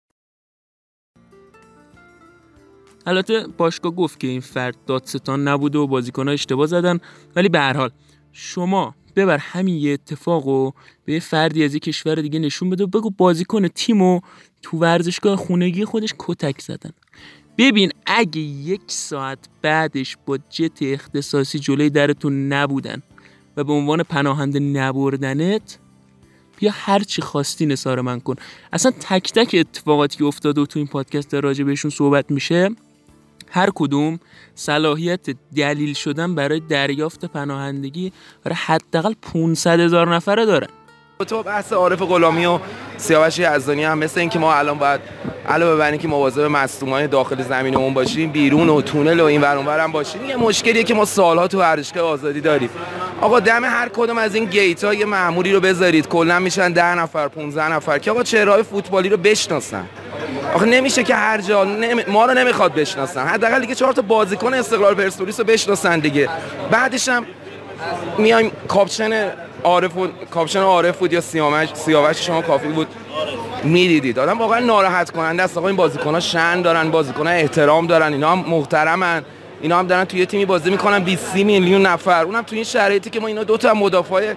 البته 3.06 3.46
باشگاه 3.56 3.92
گفت 3.92 4.20
که 4.20 4.26
این 4.26 4.40
فرد 4.40 4.76
دادستان 4.86 5.48
نبوده 5.48 5.78
و 5.78 5.86
بازیکن‌ها 5.86 6.32
اشتباه 6.32 6.66
زدن 6.66 7.00
ولی 7.36 7.48
به 7.48 7.58
هر 7.58 7.76
حال 7.76 7.90
شما 8.32 8.94
ببر 9.16 9.38
همین 9.38 9.76
یه 9.76 9.92
اتفاق 9.92 10.46
و 10.46 10.70
به 11.04 11.12
یه 11.12 11.20
فردی 11.20 11.64
از 11.64 11.74
یه 11.74 11.80
کشور 11.80 12.14
دیگه 12.14 12.38
نشون 12.38 12.70
بده 12.70 12.84
و 12.84 12.86
بگو 12.86 13.10
بازیکن 13.10 13.68
تیم 13.68 14.20
تو 14.62 14.78
ورزشگاه 14.78 15.36
خونگی 15.36 15.84
خودش 15.84 16.14
کتک 16.18 16.60
زدن. 16.60 16.90
ببین 17.58 17.92
اگه 18.06 18.40
یک 18.40 18.80
ساعت 18.86 19.38
بعدش 19.62 20.16
با 20.26 20.38
جت 20.50 20.82
اختصاصی 20.82 21.58
جلوی 21.58 21.90
درتون 21.90 22.52
نبودن 22.52 23.02
و 23.56 23.64
به 23.64 23.72
عنوان 23.72 24.02
پناهنده 24.02 24.60
نبردنت 24.60 25.78
بیا 26.58 26.70
هر 26.74 26.98
چی 26.98 27.22
خواستی 27.22 27.66
نثار 27.66 28.00
من 28.00 28.20
کن. 28.20 28.34
اصلا 28.72 28.92
تک 29.00 29.32
تک 29.32 29.56
اتفاقاتی 29.58 30.18
که 30.18 30.24
افتاده 30.24 30.60
و 30.60 30.66
تو 30.66 30.78
این 30.78 30.86
پادکست 30.86 31.34
راجع 31.34 31.64
بهشون 31.64 31.90
صحبت 31.90 32.30
میشه 32.30 32.70
هر 33.50 33.70
کدوم 33.74 34.18
صلاحیت 34.54 35.30
دلیل 35.56 35.94
شدن 35.94 36.34
برای 36.34 36.60
دریافت 36.60 37.24
پناهندگی 37.24 38.12
برای 38.44 38.56
حداقل 38.56 39.14
500 39.22 39.80
هزار 39.80 40.14
نفره 40.14 40.46
دارن. 40.46 40.68
تو 41.24 41.42
بحث 41.42 41.72
عارف 41.72 42.02
غلامی 42.02 42.46
و 42.46 42.58
سیاوش 42.96 43.38
یزدانی 43.38 43.84
هم 43.84 43.98
مثل 43.98 44.20
اینکه 44.20 44.38
ما 44.38 44.54
الان 44.54 44.78
باید 44.78 45.00
علاوه 45.48 45.76
بر 45.76 45.90
اینکه 45.90 46.08
مواظب 46.08 46.42
مصدومای 46.42 47.06
داخل 47.06 47.42
زمین 47.42 47.76
اون 47.76 47.94
باشیم 47.94 48.30
بیرون 48.30 48.68
و 48.68 48.80
تونل 48.80 49.20
و 49.20 49.24
این 49.24 49.40
ور 49.40 49.56
اونور 49.56 49.80
هم 49.80 49.92
باشیم 49.92 50.24
یه 50.24 50.36
مشکلیه 50.36 50.82
که 50.82 50.94
ما 50.94 51.04
سالها 51.04 51.48
تو 51.48 51.58
ورزشگاه 51.58 52.02
آزادی 52.02 52.40
داریم. 52.40 52.70
آقا 53.20 53.40
دم 53.40 53.64
هر 53.64 53.88
کدوم 53.88 54.18
از 54.18 54.34
این 54.34 54.44
گیت 54.44 54.84
ها 54.84 54.94
یه 54.94 55.04
مأموری 55.04 55.52
رو 55.52 55.60
بذارید. 55.60 56.08
کلا 56.08 56.38
میشن 56.38 56.72
10 56.72 56.94
نفر 56.94 57.28
15 57.28 57.72
نفر 57.72 57.98
که 57.98 58.10
آقا 58.10 58.22
چهرهای 58.22 58.62
فوتبالی 58.62 59.08
رو 59.08 59.16
بشناسن. 59.16 59.84
آخه 60.54 60.66
نمیشه 60.66 61.02
که 61.02 61.14
هر 61.14 61.40
جا 61.40 61.64
نمی... 61.64 62.02
ما 62.08 62.26
رو 62.26 62.34
نمی‌خواد 62.34 62.74
بشناسن. 62.74 63.26
حداقل 63.26 63.60
دیگه 63.60 63.74
چهار 63.74 63.92
تا 63.92 64.02
بازیکن 64.02 64.54
استقلال 64.54 64.94
پرسپولیس 64.94 65.40
رو 65.40 65.46
بشناسن 65.46 65.98
دیگه. 65.98 66.28
بعدش 66.70 67.08
هم 67.08 67.26
میایم 68.18 68.50
کاپشن 68.68 69.32
عارف 69.66 69.92
بود 69.92 70.12
کاپشن 70.30 70.60
عارف 70.60 70.98
بود 70.98 71.12
یا 71.12 71.20
سیاوش 71.20 71.68
سیاوش 71.74 72.26
شما 72.26 72.42
کافی 72.42 72.68
بود؟ 72.68 72.86
می‌دیدید. 73.64 74.18
آدم 74.18 74.38
واقعا 74.38 74.60
ناراحت 74.60 75.10
کننده 75.10 75.42
است. 75.42 75.58
آقا 75.58 75.66
این 75.66 75.76
بازیکن‌ها 75.76 76.20
شأن 76.20 76.62
دارن 76.62 76.90
بازیکن‌ها 76.90 77.32
احترام 77.32 77.86
دارن 77.86 78.12
اینا 78.12 78.32
هم 78.32 78.38
محترمن. 78.38 79.24
اینا 79.60 79.78
هم 79.78 79.86
دارن 79.86 80.04
توی 80.04 80.26
تیمی 80.26 80.44
بازی 80.44 80.70
می‌کنن 80.70 80.98
20 80.98 81.34
میلیون 81.34 81.86
نفر. 81.86 82.24
اونم 82.24 82.42
توی 82.42 82.58
این 82.58 82.64
شرایطی 82.64 83.10
که 83.10 83.20
ما 83.20 83.26
اینا 83.26 83.44
دو 83.44 83.56
تا 83.56 83.74
مدافع 83.74 84.34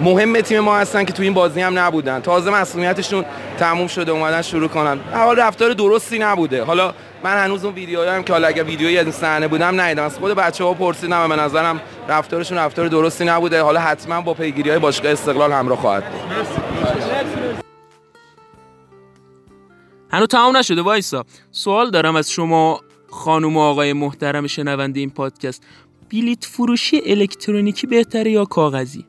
مهم 0.00 0.40
تیم 0.40 0.60
ما 0.60 0.78
هستن 0.78 1.04
که 1.04 1.12
توی 1.12 1.24
این 1.24 1.34
بازی 1.34 1.60
هم 1.60 1.78
نبودن. 1.78 2.20
تازه 2.20 2.50
مسئولیتشون 2.50 3.24
تموم 3.58 3.86
شده 3.86 4.12
اومدن 4.12 4.42
شروع 4.42 4.68
کنن. 4.68 5.00
حالا 5.12 5.32
رفتار 5.32 5.72
درستی 5.72 6.18
نبوده. 6.18 6.64
حالا 6.64 6.92
من 7.24 7.44
هنوز 7.44 7.64
اون 7.64 7.74
ویدیوهایی 7.74 8.10
هم 8.10 8.22
که 8.22 8.32
حالا 8.32 8.48
اگه 8.48 8.62
ویدیویی 8.62 8.98
از 8.98 9.14
صحنه 9.14 9.48
بودم 9.48 9.80
ندیدم. 9.80 10.04
از 10.04 10.18
خود 10.18 10.32
بچه‌ها 10.32 10.74
پرسیدم 10.74 11.24
و 11.24 11.28
به 11.28 11.36
نظرم 11.36 11.80
رفتارشون 12.08 12.58
رفتار 12.58 12.88
درستی 12.88 13.24
نبوده. 13.24 13.62
حالا 13.62 13.80
حتما 13.80 14.20
با 14.20 14.34
پیگیری 14.34 14.70
های 14.70 14.78
باشگاه 14.78 15.12
استقلال 15.12 15.52
همراه 15.52 15.78
خواهد 15.78 16.04
بود. 16.10 16.20
هنوز 20.10 20.28
تمام 20.28 20.56
نشده 20.56 20.82
وایسا. 20.82 21.24
سوال 21.50 21.90
دارم 21.90 22.16
از 22.16 22.30
شما 22.30 22.80
خانم 23.10 23.56
و 23.56 23.60
آقای 23.60 23.92
محترم 23.92 24.46
شنونده 24.46 25.00
این 25.00 25.10
پادکست. 25.10 25.62
بلیت 26.12 26.44
فروشی 26.44 27.00
الکترونیکی 27.06 27.86
بهتره 27.86 28.30
یا 28.30 28.44
کاغذی؟ 28.44 29.06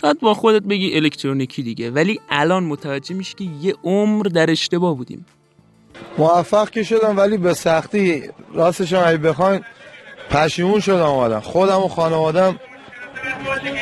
شاید 0.00 0.20
با 0.20 0.34
خودت 0.34 0.62
بگی 0.62 0.96
الکترونیکی 0.96 1.62
دیگه 1.62 1.90
ولی 1.90 2.20
الان 2.30 2.64
متوجه 2.64 3.14
میشی 3.14 3.34
که 3.34 3.44
یه 3.60 3.74
عمر 3.84 4.22
در 4.22 4.50
اشتباه 4.50 4.96
بودیم. 4.96 5.26
موفق 6.18 6.70
که 6.70 6.82
شدم 6.82 7.16
ولی 7.16 7.36
به 7.36 7.54
سختی. 7.54 8.22
راستش 8.54 8.92
اگه 8.92 9.16
بخواین 9.16 9.64
پشیمون 10.30 10.80
شدم 10.80 11.02
اومدم. 11.02 11.40
خودم 11.40 11.78
و 11.78 11.88
خانوادم 11.88 12.60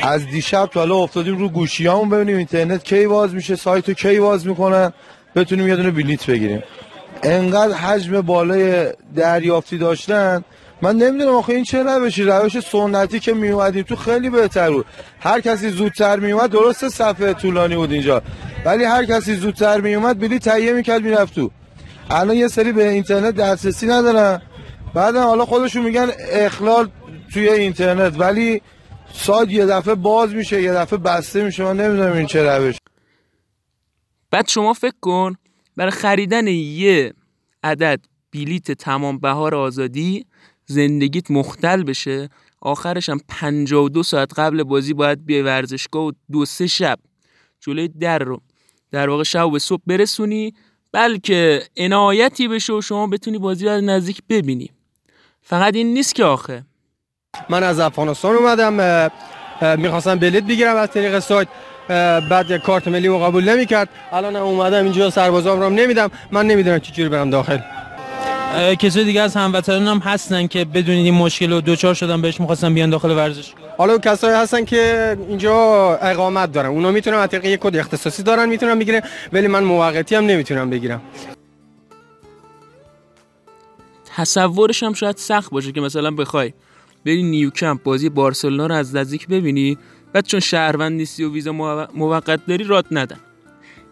از 0.03 0.27
دیشب 0.27 0.65
تا 0.65 0.79
حالا 0.79 0.95
افتادیم 0.95 1.37
رو 1.37 1.49
گوشیامون 1.49 2.09
ببینیم 2.09 2.37
اینترنت 2.37 2.83
کی 2.83 3.07
باز 3.07 3.33
میشه 3.33 3.55
سایتو 3.55 3.93
کی 3.93 4.19
باز 4.19 4.47
می‌کنن 4.47 4.93
بتونیم 5.35 5.67
یه 5.67 5.75
دونه 5.75 5.91
بلیت 5.91 6.25
بگیریم. 6.25 6.63
انقدر 7.23 7.73
حجم 7.73 8.21
بالای 8.21 8.93
دریافتی 9.15 9.77
داشتن. 9.77 10.43
من 10.81 10.95
نمی‌دونم 10.95 11.35
آخه 11.35 11.53
این 11.53 11.63
چه 11.63 11.83
روشی؟ 11.83 12.23
روش 12.23 12.59
سنتی 12.59 13.19
که 13.19 13.33
میومدیم 13.33 13.83
تو 13.83 13.95
خیلی 13.95 14.29
بهتر 14.29 14.71
بود. 14.71 14.85
هر 15.19 15.41
کسی 15.41 15.69
زودتر 15.69 16.19
میومد 16.19 16.49
درست 16.49 16.89
صفحه 16.89 17.33
طولانی 17.33 17.75
بود 17.75 17.91
اینجا. 17.91 18.21
ولی 18.65 18.83
هر 18.83 19.05
کسی 19.05 19.35
زودتر 19.35 19.81
میومد 19.81 20.19
بلیت 20.19 20.49
تهیه 20.49 20.73
می‌کرد 20.73 21.01
می‌رفت 21.01 21.35
تو. 21.35 21.51
الان 22.09 22.35
یه 22.35 22.47
سری 22.47 22.71
به 22.71 22.89
اینترنت 22.89 23.35
دسترسی 23.35 23.87
ندارن. 23.87 24.41
بعد 24.93 25.15
حالا 25.15 25.45
خودشون 25.45 25.83
میگن 25.83 26.11
اخلال 26.31 26.89
توی 27.33 27.49
اینترنت 27.49 28.19
ولی 28.19 28.61
سایت 29.13 29.51
یه 29.51 29.65
دفعه 29.65 29.95
باز 29.95 30.33
میشه 30.33 30.61
یه 30.61 30.73
دفعه 30.73 30.99
بسته 30.99 31.43
میشه 31.43 31.63
من 31.63 31.77
نمی‌دونم 31.77 32.13
این 32.13 32.27
چه 32.27 32.43
روش 32.43 32.77
بعد 34.31 34.47
شما 34.47 34.73
فکر 34.73 34.95
کن 35.01 35.35
برای 35.75 35.91
خریدن 35.91 36.47
یه 36.47 37.13
عدد 37.63 37.99
بلیت 38.33 38.71
تمام 38.71 39.17
بهار 39.19 39.55
آزادی 39.55 40.25
زندگیت 40.65 41.31
مختل 41.31 41.83
بشه. 41.83 42.29
آخرش 42.61 43.09
هم 43.09 43.19
52 43.27 44.03
ساعت 44.03 44.39
قبل 44.39 44.63
بازی 44.63 44.93
باید 44.93 45.25
بیای 45.25 45.41
ورزشگاه 45.41 46.05
و 46.05 46.11
دو 46.31 46.45
سه 46.45 46.67
شب 46.67 46.99
جلوی 47.59 47.87
در 47.87 48.19
رو 48.19 48.41
در 48.91 49.09
واقع 49.09 49.23
شب 49.23 49.47
و 49.47 49.51
به 49.51 49.59
صبح 49.59 49.81
برسونی. 49.87 50.53
بلکه 50.91 51.63
عنایتی 51.77 52.47
بشه 52.47 52.73
و 52.73 52.81
شما 52.81 53.07
بتونی 53.07 53.37
بازی 53.37 53.65
رو 53.65 53.71
از 53.71 53.83
نزدیک 53.83 54.21
ببینی. 54.29 54.69
فقط 55.41 55.75
این 55.75 55.93
نیست 55.93 56.15
که 56.15 56.23
آخه. 56.23 56.63
من 57.49 57.63
از 57.63 57.79
افغانستان 57.79 58.35
اومدم 58.35 59.11
می‌خواستم 59.77 60.15
بلیت 60.15 60.43
بگیرم 60.43 60.75
از 60.75 60.91
طریق 60.91 61.19
سایت 61.19 61.47
بعد 62.29 62.57
کارت 62.57 62.87
ملی 62.87 63.07
رو 63.07 63.19
قبول 63.19 63.49
نمی‌کرد. 63.49 63.89
الان 64.11 64.35
اومدم 64.35 64.83
اینجا 64.83 65.09
سربازام 65.09 65.59
رو 65.59 65.69
نمیدم. 65.69 66.11
من 66.31 66.47
نمی‌دونم 66.47 66.79
چجوری 66.79 67.09
برم 67.09 67.29
داخل. 67.29 67.59
کسای 68.79 69.03
دیگه 69.03 69.21
از 69.21 69.35
هموطنان 69.35 69.87
هم 69.87 69.97
هستن 69.97 70.47
که 70.47 70.65
بدونید 70.65 71.05
این 71.05 71.13
مشکل 71.13 71.51
رو 71.51 71.61
دوچار 71.61 71.93
شدن 71.93 72.21
بهش 72.21 72.39
می‌خواستن 72.39 72.73
بیان 72.73 72.89
داخل 72.89 73.11
ورزش. 73.11 73.53
حالا 73.77 73.97
کسایی 73.97 74.35
هستن 74.35 74.65
که 74.65 75.17
اینجا 75.29 75.55
اقامت 76.01 76.51
دارن. 76.51 76.69
اونا 76.69 76.91
می‌تونن 76.91 77.17
از 77.17 77.29
طریق 77.29 77.45
یک 77.45 77.59
کد 77.59 77.75
اختصاصی 77.75 78.23
دارن 78.23 78.49
می‌تونن 78.49 78.79
بگیرن 78.79 79.01
ولی 79.33 79.47
من 79.47 79.63
موقتی 79.63 80.15
هم 80.15 80.25
نمی‌تونم 80.25 80.69
بگیرم. 80.69 81.01
تصورش 84.15 84.83
هم 84.83 84.93
شاید 84.93 85.17
سخت 85.17 85.51
باشه 85.51 85.71
که 85.71 85.81
مثلا 85.81 86.11
بخوای 86.11 86.53
بری 87.05 87.23
نیوکمپ 87.23 87.83
بازی 87.83 88.09
بارسلونا 88.09 88.67
رو 88.67 88.75
از 88.75 88.95
نزدیک 88.95 89.27
ببینی 89.27 89.77
بعد 90.13 90.25
چون 90.25 90.39
شهروند 90.39 90.91
نیستی 90.91 91.23
و 91.23 91.33
ویزا 91.33 91.51
موقت 91.95 92.45
داری 92.45 92.63
رات 92.63 92.85
ندن. 92.91 93.19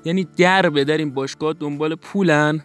یعنی 0.05 0.27
در 0.37 0.69
به 0.69 0.83
در 0.83 0.97
این 0.97 1.13
باشگاه 1.13 1.53
دنبال 1.53 1.95
پولن 1.95 2.63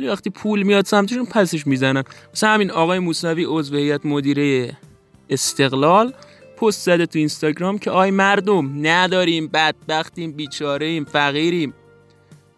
ولی 0.00 0.08
وقتی 0.08 0.30
پول 0.30 0.62
میاد 0.62 0.86
سمتشون 0.86 1.24
پسش 1.26 1.66
می‌زنن. 1.66 2.04
مثلا 2.34 2.50
همین 2.50 2.70
آقای 2.70 2.98
موسوی 2.98 3.44
عضو 3.48 3.76
هیئت 3.76 4.06
مدیره 4.06 4.76
استقلال 5.30 6.12
پست 6.62 6.82
زده 6.84 7.06
تو 7.06 7.18
اینستاگرام 7.18 7.78
که 7.78 7.90
آی 7.90 8.10
مردم 8.10 8.70
نداریم 8.86 9.46
بدبختیم 9.46 10.32
بیچارهیم 10.32 11.04
فقیریم. 11.04 11.74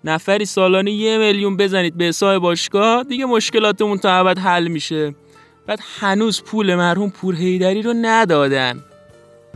نفری 0.05 0.45
سالانه 0.45 0.93
یه 0.93 1.19
میلیون 1.19 1.57
بزنید 1.57 1.97
به 1.97 2.05
حساب 2.05 2.43
باشگاه 2.43 3.03
دیگه 3.03 3.25
مشکلاتمون 3.25 3.99
تا 3.99 4.13
ابد 4.13 4.39
حل 4.39 4.69
میشه. 4.69 5.15
بعد 5.67 5.79
هنوز 5.99 6.43
پول 6.43 6.75
مرحوم 6.75 7.11
پور 7.11 7.35
هیدری 7.35 7.83
رو 7.83 7.95
ندادن. 8.03 8.85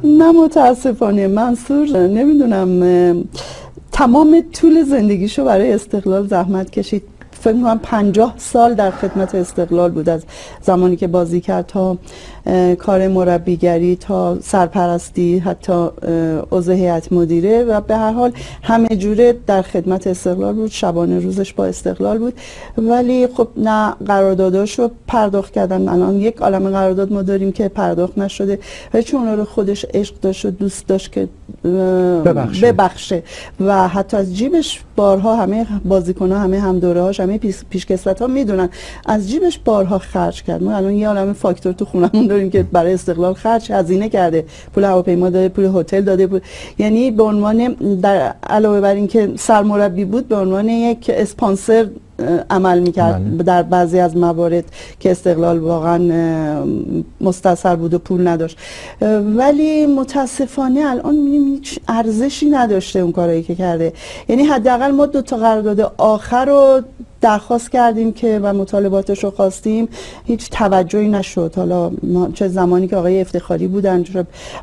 نه 0.04 0.32
متاسفانه. 0.32 1.26
منصور 1.26 1.88
نمی‌دونم 1.88 3.24
تمام 3.92 4.44
طول 4.52 4.82
زندگیشو 4.82 5.44
برای 5.44 5.72
استقلال 5.72 6.26
زحمت 6.26 6.70
کشید. 6.70 7.17
فکر 7.40 7.52
می‌کنم 7.52 7.80
پنجاه 7.82 8.34
سال 8.36 8.74
در 8.74 8.90
خدمت 8.90 9.34
استقلال 9.34 9.90
بود 9.90 10.08
از 10.08 10.24
زمانی 10.62 10.96
که 10.96 11.06
بازی 11.06 11.40
کرد 11.40 11.66
تا 11.66 11.98
کار 12.78 13.08
مربیگری 13.08 13.96
تا 13.96 14.40
سرپرستی 14.40 15.38
حتی 15.38 15.88
عضو 16.52 16.72
هیئت 16.72 17.12
مدیره 17.12 17.64
و 17.64 17.80
به 17.80 17.96
هر 17.96 18.12
حال 18.12 18.32
همه 18.62 18.88
جوره 18.88 19.36
در 19.46 19.62
خدمت 19.62 20.06
استقلال 20.06 20.54
بود 20.54 20.70
شبانه 20.70 21.18
روزش 21.18 21.52
با 21.52 21.66
استقلال 21.66 22.18
بود. 22.18 22.34
ولی 22.78 23.26
خب 23.26 23.48
نه 23.56 23.94
قرارداداش 24.06 24.78
رو 24.78 24.90
پرداخت 25.06 25.52
کردن. 25.52 25.88
الان 25.88 26.16
یک 26.16 26.36
عالم 26.36 26.70
قرارداد 26.70 27.12
ما 27.12 27.22
داریم 27.22 27.52
که 27.52 27.68
پرداخت 27.68 28.18
نشده 28.18 28.58
ولی 28.94 29.02
چون 29.02 29.28
رو 29.28 29.44
خودش 29.44 29.86
عشق 29.94 30.14
داشت 30.20 30.44
و 30.44 30.50
دوست 30.50 30.86
داشت 30.86 31.12
که 31.12 31.28
ببخشه. 32.24 32.72
ببخشه. 32.72 33.22
و 33.60 33.88
حتی 33.88 34.16
از 34.16 34.36
جیبش 34.36 34.80
بارها 34.96 35.36
همه 35.36 35.66
بازیکن 35.84 36.32
ها 36.32 36.38
همه 36.38 36.60
هم 36.60 36.78
دوره 36.78 37.02
هاش 37.02 37.20
همه 37.28 37.38
پیشکسوت 37.70 38.20
ها 38.20 38.26
می‌دونن. 38.26 38.68
از 39.06 39.30
جیبش 39.30 39.58
بارها 39.58 39.98
خرج 39.98 40.42
کرد. 40.42 40.62
ما 40.62 40.76
الان 40.76 40.92
یه 40.92 41.08
عالم 41.08 41.32
فاکتور 41.32 41.72
تو 41.72 41.84
خونمون 41.84 42.26
داریم 42.26 42.50
که 42.50 42.62
برای 42.62 42.94
استقلال 42.94 43.34
خرج 43.34 43.72
هزینه 43.72 44.08
کرده. 44.08 44.44
پول 44.74 44.84
هواپیما 44.84 45.30
داده 45.30 45.48
پول 45.48 45.70
هتل 45.74 46.00
داده 46.00 46.26
پول 46.26 46.40
یعنی 46.78 47.10
به 47.10 47.22
عنوان 47.22 47.72
در 48.02 48.34
علاوه 48.50 48.80
بر 48.80 48.94
اینکه 48.94 49.30
سرمربی 49.36 50.04
بود 50.04 50.28
به 50.28 50.36
عنوان 50.36 50.68
یک 50.68 51.10
اسپانسر 51.14 51.88
عمل 52.50 52.78
می‌کرد 52.78 53.36
در 53.44 53.62
بعضی 53.62 53.98
از 53.98 54.16
موارد 54.16 54.64
که 55.00 55.10
استقلال 55.10 55.58
واقعا 55.58 55.98
مستصر 57.20 57.76
بود 57.76 57.94
و 57.94 57.98
پول 57.98 58.28
نداشت. 58.28 58.58
ولی 59.36 59.86
متاسفانه 59.86 60.80
الان 60.80 61.14
می‌بینیم 61.14 61.54
هیچ 61.54 61.78
ارزشی 61.88 62.50
نداشته 62.50 62.98
اون 62.98 63.12
کارایی 63.12 63.42
که 63.42 63.54
کرده. 63.54 63.92
یعنی 64.28 64.42
حداقل 64.42 64.90
ما 64.90 65.06
دو 65.06 65.22
تا 65.22 65.36
قرارداد 65.36 65.92
آخر 65.96 66.44
رو 66.44 66.80
درخواست 67.20 67.70
کردیم 67.70 68.12
که 68.12 68.40
و 68.42 68.52
مطالباتش 68.52 69.24
رو 69.24 69.30
خواستیم 69.30 69.88
هیچ 70.24 70.50
توجهی 70.50 71.08
نشد. 71.08 71.52
حالا 71.56 71.90
چه 72.34 72.48
زمانی 72.48 72.88
که 72.88 72.96
آقای 72.96 73.20
افتخاری 73.20 73.66
بودن 73.66 74.04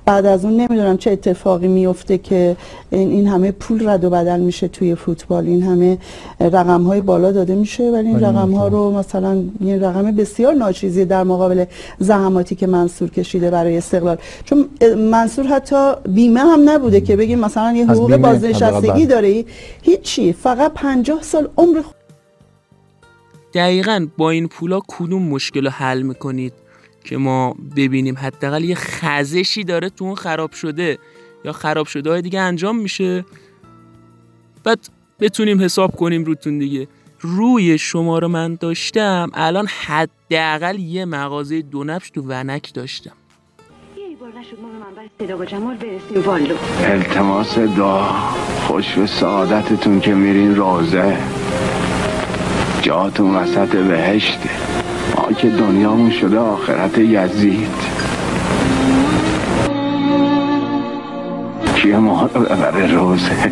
بعد 0.05 0.25
از 0.25 0.45
اون 0.45 0.53
نمی‌دونم 0.53 0.97
چه 0.97 1.11
اتفاقی 1.11 1.67
میفته 1.67 2.17
که 2.17 2.55
این, 2.89 3.09
این 3.09 3.27
همه 3.27 3.51
پول 3.51 3.89
رد 3.89 4.03
و 4.03 4.09
بدل 4.09 4.39
میشه 4.39 4.67
توی 4.67 4.95
فوتبال. 4.95 5.45
این 5.47 5.63
همه 5.63 5.97
رقم 6.39 6.83
های 6.83 7.01
بالا 7.01 7.31
داده 7.31 7.55
میشه 7.55 7.91
ولی 7.91 8.07
این 8.07 8.19
رقم 8.19 8.51
ها 8.51 8.67
رو 8.67 8.91
مثلا 8.91 9.43
یه 9.61 9.77
رقم 9.77 10.11
بسیار 10.11 10.53
ناچیزی 10.53 11.05
در 11.05 11.23
مقابل 11.23 11.65
زحماتی 11.99 12.55
که 12.55 12.67
منصور 12.67 13.09
کشیده 13.09 13.51
برای 13.51 13.77
استقلال. 13.77 14.17
چون 14.45 14.69
منصور 14.97 15.45
حتی 15.45 15.93
بیمه 16.09 16.39
هم 16.39 16.69
نبوده 16.69 17.01
که 17.01 17.15
بگیم 17.15 17.39
مثلا 17.39 17.73
یه 17.73 17.85
حقوق 17.85 18.17
بازنشستگی 18.17 19.05
داره. 19.05 19.45
هیچی. 19.81 20.33
فقط 20.33 20.73
50 20.73 21.21
سال 21.21 21.47
عمر 21.57 21.81
دقیقا 23.55 24.07
با 24.17 24.29
این 24.29 24.47
پولا 24.47 24.79
کدوم 24.87 25.23
مشکل 25.23 25.65
رو 25.65 25.71
حل 25.71 26.01
می‌کنید 26.01 26.53
که 27.03 27.17
ما 27.17 27.55
ببینیم 27.75 28.17
حداقل 28.17 28.63
یه 28.63 28.75
خزشی 28.75 29.63
داره 29.63 29.89
تو 29.89 30.05
اون 30.05 30.15
خراب 30.15 30.51
شده 30.51 30.97
یا 31.45 31.51
خراب 31.51 31.87
شده 31.87 32.09
های 32.09 32.21
دیگه 32.21 32.39
انجام 32.39 32.77
میشه؟ 32.77 33.25
بعد 34.63 34.79
بتونیم 35.19 35.61
حساب 35.61 35.95
کنیم 35.95 36.23
روتون 36.23 36.59
دیگه. 36.59 36.87
روی 37.19 37.77
شما 37.77 38.19
رو 38.19 38.27
من 38.27 38.55
داشتم 38.55 39.29
الان 39.33 39.67
حداقل 39.67 40.79
یه 40.79 41.05
مغازه 41.05 41.61
دو 41.61 41.83
نفش 41.83 42.09
تو 42.09 42.21
ونک 42.21 42.73
داشتم. 42.73 43.11
التماس 46.79 47.57
دعا 47.57 48.07
خوش 48.67 48.93
به 48.93 49.07
سعادتتون 49.07 49.99
که 49.99 50.13
میرین 50.13 50.55
روزه 50.55 51.17
جاتون 52.85 53.35
وسط 53.35 53.75
بهشته. 53.75 54.49
ما 55.15 55.33
که 55.33 55.49
دنیامون 55.49 56.11
شده 56.11 56.37
آخرت 56.37 56.97
یزید. 56.97 57.75
کیه 61.75 61.97
ما 61.97 62.29
رو 62.33 62.41
ببره 62.41 62.91
روزه؟ 62.91 63.51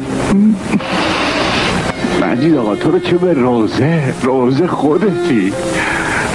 مجید 2.22 2.56
آقا 2.56 2.76
تو 2.76 2.92
رو 2.92 3.00
چه 3.00 3.18
به 3.18 3.34
روزه؟ 3.34 4.14
روزه 4.22 4.68
خودتی. 4.68 5.54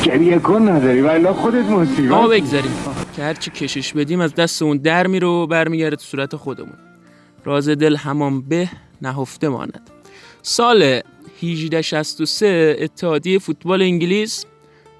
گریه 0.03 0.39
کن 0.39 0.69
نداری 0.69 1.01
ولی 1.01 1.27
خودت 1.27 1.71
مصیبت. 1.71 2.11
ما 2.11 2.29
بگذاریم. 2.29 2.71
که 3.17 3.23
هرچی 3.23 3.51
کشش 3.51 3.93
بدیم 3.93 4.21
از 4.21 4.35
دست 4.35 4.63
اون 4.63 4.77
در 4.77 5.07
میره 5.07 5.27
و 5.27 5.47
برمیگرده 5.47 5.97
تو 5.97 6.03
صورت 6.03 6.37
خودمون. 6.37 6.79
راز 7.45 7.69
دل 7.69 7.97
همان 7.97 8.43
به 8.43 8.69
نهفته 9.03 9.49
ماند. 9.49 9.91
سال 10.43 11.01
1863 11.43 12.77
اتحادیه 12.79 13.39
فوتبال 13.39 13.83
انگلیس 13.83 14.45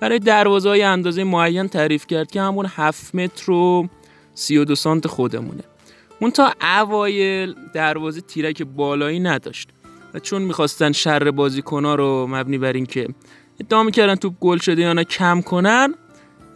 برای 0.01 0.19
دروازه 0.19 0.69
های 0.69 0.83
اندازه 0.83 1.25
معین 1.25 1.69
تعریف 1.69 2.07
کرد 2.07 2.31
که 2.31 2.43
همون 2.43 2.67
7 2.67 3.15
متر 3.15 3.51
و 3.51 3.89
32 4.35 4.75
سانت 4.75 5.07
خودمونه. 5.07 5.63
اون 6.21 6.31
تا 6.31 6.53
اوایل 6.79 7.55
دروازه 7.75 8.21
تیرک 8.21 8.63
بالایی 8.63 9.21
نداشت 9.21 9.69
و 10.15 10.19
چون 10.19 10.43
می‌خواستن 10.43 10.93
شر 10.93 11.31
بازیکنها 11.31 11.95
رو 11.95 12.27
مبنی 12.27 12.59
بر 12.59 12.73
اینکه 12.73 13.09
ادعا 13.61 13.83
می‌کردن 13.83 14.15
توپ 14.15 14.35
گل 14.41 14.59
شده 14.59 14.83
یا 14.83 14.93
نه 14.93 15.05
کم 15.05 15.41
کنن 15.41 15.95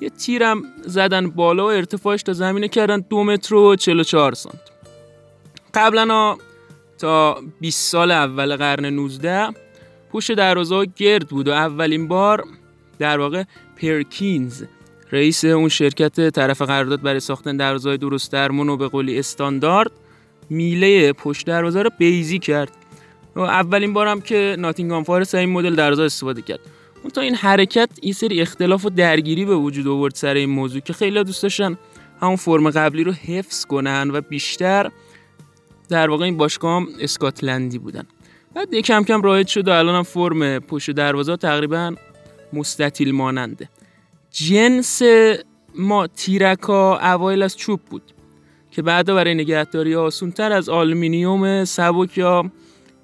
یه 0.01 0.11
تیرم 0.11 0.63
زدن 0.83 1.31
بالا 1.31 1.65
و 1.65 1.71
ارتفاعش 1.71 2.23
تا 2.23 2.33
زمینه 2.33 2.69
کردن 2.69 3.05
دو 3.11 3.25
متر 3.25 3.55
و 3.55 3.77
44 3.77 4.35
سانت. 4.35 4.61
قبلا 5.75 6.37
تا 6.99 7.41
20 7.61 7.91
سال 7.91 8.11
اول 8.11 8.57
قرن 8.57 8.85
19 8.85 9.49
پشت 10.13 10.33
دروازه 10.33 10.87
گرد 10.97 11.29
بود 11.29 11.49
و 11.49 11.51
اولین 11.51 12.09
بار 12.09 12.45
در 12.99 13.19
واقع 13.19 13.45
پرکینز 13.77 14.65
رئیس 15.13 15.45
اون 15.45 15.69
شرکت 15.69 16.31
طرف 16.31 16.63
قرارداد 16.63 17.03
برای 17.03 17.21
ساختن 17.21 17.57
دروازه 17.57 17.97
درست 17.97 18.33
درمون 18.33 18.69
و 18.69 18.77
به 18.77 18.89
قولی 18.89 19.19
استاندارد 19.19 19.91
میله 20.51 21.13
پشت 21.13 21.47
دروازه 21.47 21.83
رو 21.83 21.91
بیزی 21.99 22.39
کرد. 22.39 22.71
و 23.37 23.41
اولین 23.41 23.93
بارم 23.93 24.21
که 24.21 24.57
ناتینگام 24.59 25.05
فارست 25.05 25.35
این 25.35 25.51
مدل 25.51 25.75
دروازه 25.75 26.03
استفاده 26.03 26.43
کرد. 26.43 26.61
اون 27.03 27.11
تا 27.11 27.21
این 27.21 27.35
حرکت 27.35 27.91
یه 28.03 28.13
سری 28.13 28.41
اختلاف 28.41 28.85
و 28.85 28.91
درگیری 28.91 29.45
به 29.45 29.57
وجود 29.57 29.89
آورد 29.89 30.15
سر 30.15 30.35
این 30.35 30.51
موضوع 30.51 30.81
که 30.81 30.93
خیلی 30.93 31.25
دوست 31.25 31.43
داشتن 31.43 31.79
همون 32.21 32.37
فرم 32.37 32.71
قبلی 32.71 33.05
رو 33.05 33.13
حفظ 33.13 33.65
کنن 33.65 34.11
و 34.13 34.21
بیشتر 34.21 34.91
در 35.89 36.11
واقع 36.11 36.25
این 36.25 36.37
باشگاه 36.37 36.83
اسکاتلندی 37.01 37.79
بودن. 37.79 38.05
بعد 38.55 38.75
کم 38.75 39.05
کم 39.05 39.23
رایج 39.23 39.47
شد 39.47 39.69
و 39.69 39.71
الان 39.71 39.95
هم 39.95 40.03
فرم 40.03 40.59
پشت 40.59 40.91
دروازه 40.91 41.37
تقریبا 41.37 41.95
مستطیل 42.53 43.13
ماننده. 43.13 43.69
جنس 44.31 45.03
ما 45.75 46.07
تیرکا 46.07 46.99
اوایل 46.99 47.43
از 47.43 47.57
چوب 47.57 47.81
بود 47.91 48.03
که 48.71 48.83
بعدا 48.83 49.15
برای 49.15 49.35
نگهداری 49.35 49.95
آسونتر 49.95 50.53
از 50.53 50.69
آلومینیوم 50.69 51.65
سبک 51.65 52.19
یا 52.19 52.51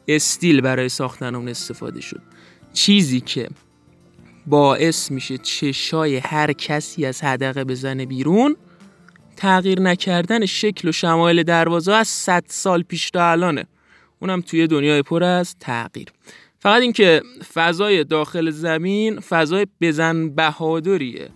استیل 0.09 0.61
برای 0.61 0.89
ساختن 0.89 1.35
اون 1.35 1.49
استفاده 1.49 2.01
شد. 2.01 2.21
چیزی 2.73 3.21
که 3.21 3.49
باعث 4.47 5.11
میشه 5.11 5.39
چشای 5.39 6.17
هر 6.17 6.53
کسی 6.53 7.07
از 7.07 7.25
حدقه 7.25 7.65
بزنه 7.65 8.07
بیرون 8.07 8.57
تغییر 9.37 9.81
نکردن 9.81 10.47
شکل 10.47 10.89
و 10.89 10.93
شمایل 10.93 11.43
دروازه 11.43 11.93
از 11.93 12.09
100 12.09 12.45
سال 12.47 12.83
پیش 12.83 13.11
تا 13.11 13.31
الانه. 13.31 13.67
اونم 14.21 14.41
توی 14.41 14.67
دنیای 14.67 15.03
پر 15.03 15.25
از 15.25 15.57
تغییر. 15.61 16.09
فقط 16.59 16.83
اینکه 16.83 17.23
فضای 17.55 18.05
داخل 18.05 18.51
زمین 18.51 19.21
فضای 19.21 19.67
بزن 19.81 20.29
بهادریه 20.29 21.29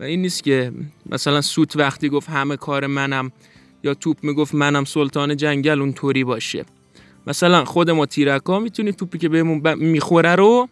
و 0.00 0.02
این 0.02 0.22
نیست 0.22 0.42
که 0.42 0.72
مثلا 1.06 1.40
سوت 1.40 1.76
وقتی 1.76 2.08
گفت 2.08 2.28
همه 2.28 2.56
کار 2.56 2.86
منم 2.86 3.32
یا 3.84 3.94
توپ 3.94 4.16
می‌گفت 4.22 4.54
منم 4.54 4.84
سلطان 4.84 5.36
جنگل 5.36 5.80
اون 5.80 5.92
طوری 5.92 6.24
باشه. 6.24 6.64
مثلا 7.26 7.64
خود 7.64 7.90
ما 7.90 8.06
تیرکا 8.06 8.58
می‌تونیم 8.58 8.92
توپی 8.92 9.18
که 9.18 9.28
بهمون 9.28 9.60
ب... 9.62 9.68
می‌خوره 9.68 10.34
رو 10.34 10.68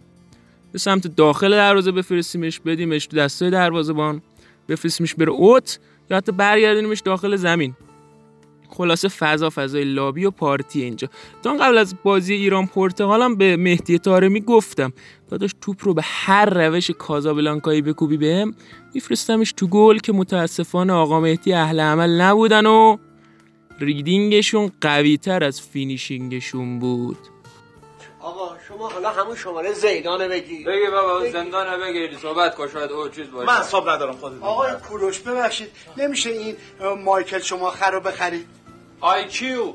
به 0.72 0.78
سمت 0.78 1.06
داخل 1.06 1.50
دروازه 1.50 1.92
بفرستیمش 1.92 2.60
بدیمش 2.60 3.06
تو 3.06 3.16
دستای 3.16 3.50
دروازه‌بان 3.50 4.22
بفرستیمش 4.68 5.14
بره 5.14 5.30
اوت 5.30 5.78
یا 6.10 6.16
حتی 6.16 6.32
برگردونیمش 6.32 7.00
داخل 7.00 7.36
زمین. 7.36 7.76
خلاصه 8.70 9.08
فضا 9.08 9.50
فضای 9.50 9.84
لابی 9.84 10.24
و 10.24 10.30
پارتی 10.30 10.82
اینجا. 10.82 11.08
تا 11.42 11.52
قبل 11.54 11.78
از 11.78 11.94
بازی 12.02 12.34
ایران 12.34 12.66
پرتغال 12.66 13.22
هم 13.22 13.36
به 13.36 13.56
مهدی 13.56 13.98
تارمی 13.98 14.40
گفتم 14.40 14.92
داداش 15.30 15.50
توپ 15.60 15.76
رو 15.84 15.94
به 15.94 16.02
هر 16.04 16.44
روش 16.44 16.90
کازابلانکایی 16.90 17.82
بکوبی 17.82 18.16
بهم 18.16 18.54
میفرستمش 18.94 19.52
تو 19.52 19.66
گل 19.66 19.98
که 19.98 20.12
متاسفانه 20.12 20.92
آقا 20.92 21.20
مهدی 21.20 21.52
اهل 21.52 21.80
عمل 21.80 22.20
نبودن 22.20 22.66
و 22.66 22.96
reading 23.80 24.39
شون 24.39 24.72
قوی 24.80 25.16
تر 25.16 25.44
از 25.44 25.60
finishing 25.60 26.42
شون 26.42 26.78
بود. 26.78 27.18
آقا 28.20 28.56
شما 28.68 28.88
حالا 28.88 29.10
همون 29.10 29.36
شماره 29.36 29.72
زیدانه 29.72 30.28
بگی 30.28 30.64
بگی 30.64 30.90
بابا 30.92 31.30
زندانه 31.30 31.84
بگیری 31.84 32.16
صحبت 32.16 32.54
کن 32.54 32.68
شاید 32.68 32.90
او 32.90 33.08
چیز 33.08 33.30
باشه. 33.30 33.46
من 33.46 33.58
حساب 33.60 33.88
ندارم 33.88 34.16
خودت 34.16 34.42
آقای 34.42 34.72
کوروش 34.88 35.18
ببخشید. 35.18 35.68
نمیشه 35.96 36.30
این 36.30 36.56
مایکل 37.04 37.38
شما 37.38 37.70
خر 37.70 37.90
رو 37.90 38.00
بخرید 38.00 38.46
IQ؟ 39.00 39.72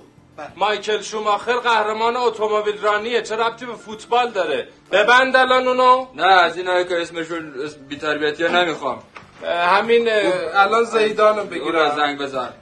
مایکل 0.55 1.01
شوماخر 1.01 1.53
قهرمان 1.53 2.15
اتومبیل 2.17 2.81
رانیه. 2.81 3.21
چه 3.21 3.35
ربطی 3.35 3.65
به 3.65 3.73
فوتبال 3.73 4.31
داره؟ 4.31 4.67
ببند 4.91 5.35
الان 5.35 5.67
اونو. 5.67 6.07
نه 6.15 6.25
از 6.25 6.57
اینایی 6.57 6.85
که 6.85 7.01
اسمشون 7.01 7.53
اسم 7.65 7.77
بی‌تربیتیه 7.89 8.47
نمی‌خوام. 8.47 9.03
همین 9.45 10.09
الان 10.53 10.83
زیدانو 10.83 11.39
او 11.41 11.47
بگیرم. 11.47 11.95
زنگ 11.95 12.19
بزن. 12.19 12.53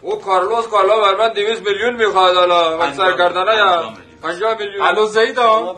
او 0.00 0.18
کارلوس 0.20 0.66
کالا 0.66 1.00
بر 1.00 1.14
من 1.14 1.28
200 1.28 1.62
میلیون 1.62 1.94
می‌خواد 1.94 2.36
حالا. 2.36 2.78
و 2.78 2.92
سرگردانه 2.92 3.56
یا 3.56 3.92
50 4.22 4.58
میلیون. 4.58 4.86
الو 4.86 5.06
زیدان 5.06 5.76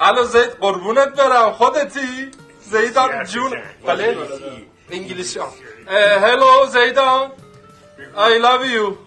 الو 0.00 0.24
زید 0.24 0.50
قربونت 0.60 1.08
برم. 1.08 1.52
خودتی؟ 1.52 2.30
زیدان 2.60 3.24
جون. 3.24 3.52
بله. 3.86 4.16
انگلیسی 4.90 5.38
ها. 5.38 5.52
هلو 6.20 6.66
زیدان 6.66 7.30
I 8.16 8.38
love 8.38 8.64
you. 8.64 8.98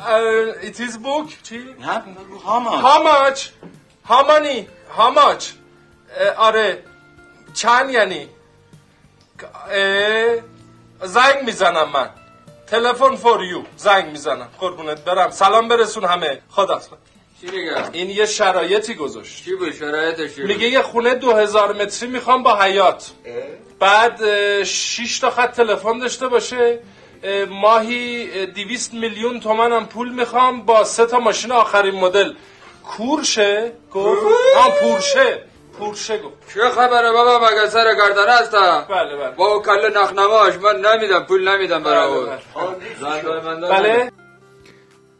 Uh, 0.00 0.68
it 0.68 0.80
is 0.80 0.96
book. 0.98 1.28
چی؟ 1.42 1.58
نه 1.80 2.02
how 2.44 2.60
much? 2.60 2.80
How 2.82 3.02
much? 3.02 3.40
How 4.04 4.22
many? 4.26 4.66
How 4.98 5.10
much? 5.10 5.44
اه، 6.16 6.34
آره 6.36 6.84
چند 7.54 7.90
یعنی 7.90 8.28
اه، 9.70 10.36
زنگ 11.02 11.44
می‌زنم 11.44 11.88
من 11.92 12.10
تلفن 12.66 13.16
فور 13.16 13.44
یو 13.44 13.62
زنگ 13.76 14.10
می‌زنم 14.10 14.48
قربونت 14.60 15.04
برم 15.04 15.30
سلام 15.30 15.68
برسون 15.68 16.04
همه 16.04 16.42
خدا 16.50 16.80
چی 17.40 17.46
میگه؟ 17.46 17.90
این 17.92 18.10
یه 18.10 18.26
شرایطی 18.26 18.94
گذاشت 18.94 19.44
چی 19.44 19.54
بود 19.54 19.72
شرایطش 19.74 20.34
چی 20.34 20.40
بود؟ 20.40 20.50
میگه 20.50 20.68
یه 20.68 20.82
خونه 20.82 21.14
دو 21.14 21.32
هزار 21.36 21.72
متری 21.72 22.08
می‌خوام 22.08 22.42
با 22.42 22.62
حیات 22.62 23.10
بعد 23.78 24.22
اه، 24.22 24.64
شش 24.64 25.18
تا 25.18 25.30
خط 25.30 25.52
تلفن 25.56 25.98
داشته 25.98 26.28
باشه 26.28 26.78
ماهی 27.50 28.28
اه، 28.34 28.46
دیویست 28.46 28.94
میلیون 28.94 29.40
تومن 29.40 29.72
هم 29.72 29.86
پول 29.86 30.12
می‌خوام 30.14 30.62
با 30.62 30.84
سه 30.84 31.06
تا 31.06 31.18
ماشین 31.18 31.52
آخرین 31.52 31.94
مدل. 31.94 32.32
کورشه؟ 32.84 33.72
گفت. 33.92 34.20
آه 34.56 34.74
پورشه. 34.80 35.44
پورشه 35.78 36.18
گفت. 36.18 36.54
چه 36.54 36.60
خبره 36.60 37.12
بابا؟ 37.12 37.46
مگه 37.46 37.68
سرگردانه 37.68 38.32
هستا 38.32 38.86
بله 38.88 39.16
بله. 39.16 39.30
با 39.30 39.62
کل 39.62 39.98
نخنماش 39.98 40.54
من 40.54 40.80
نمیدم 40.80 41.24
پول 41.28 41.48
نمیدم 41.48 41.82
برای 41.82 42.26
من 43.44 43.60
داره. 43.60 43.82
بله. 43.82 44.12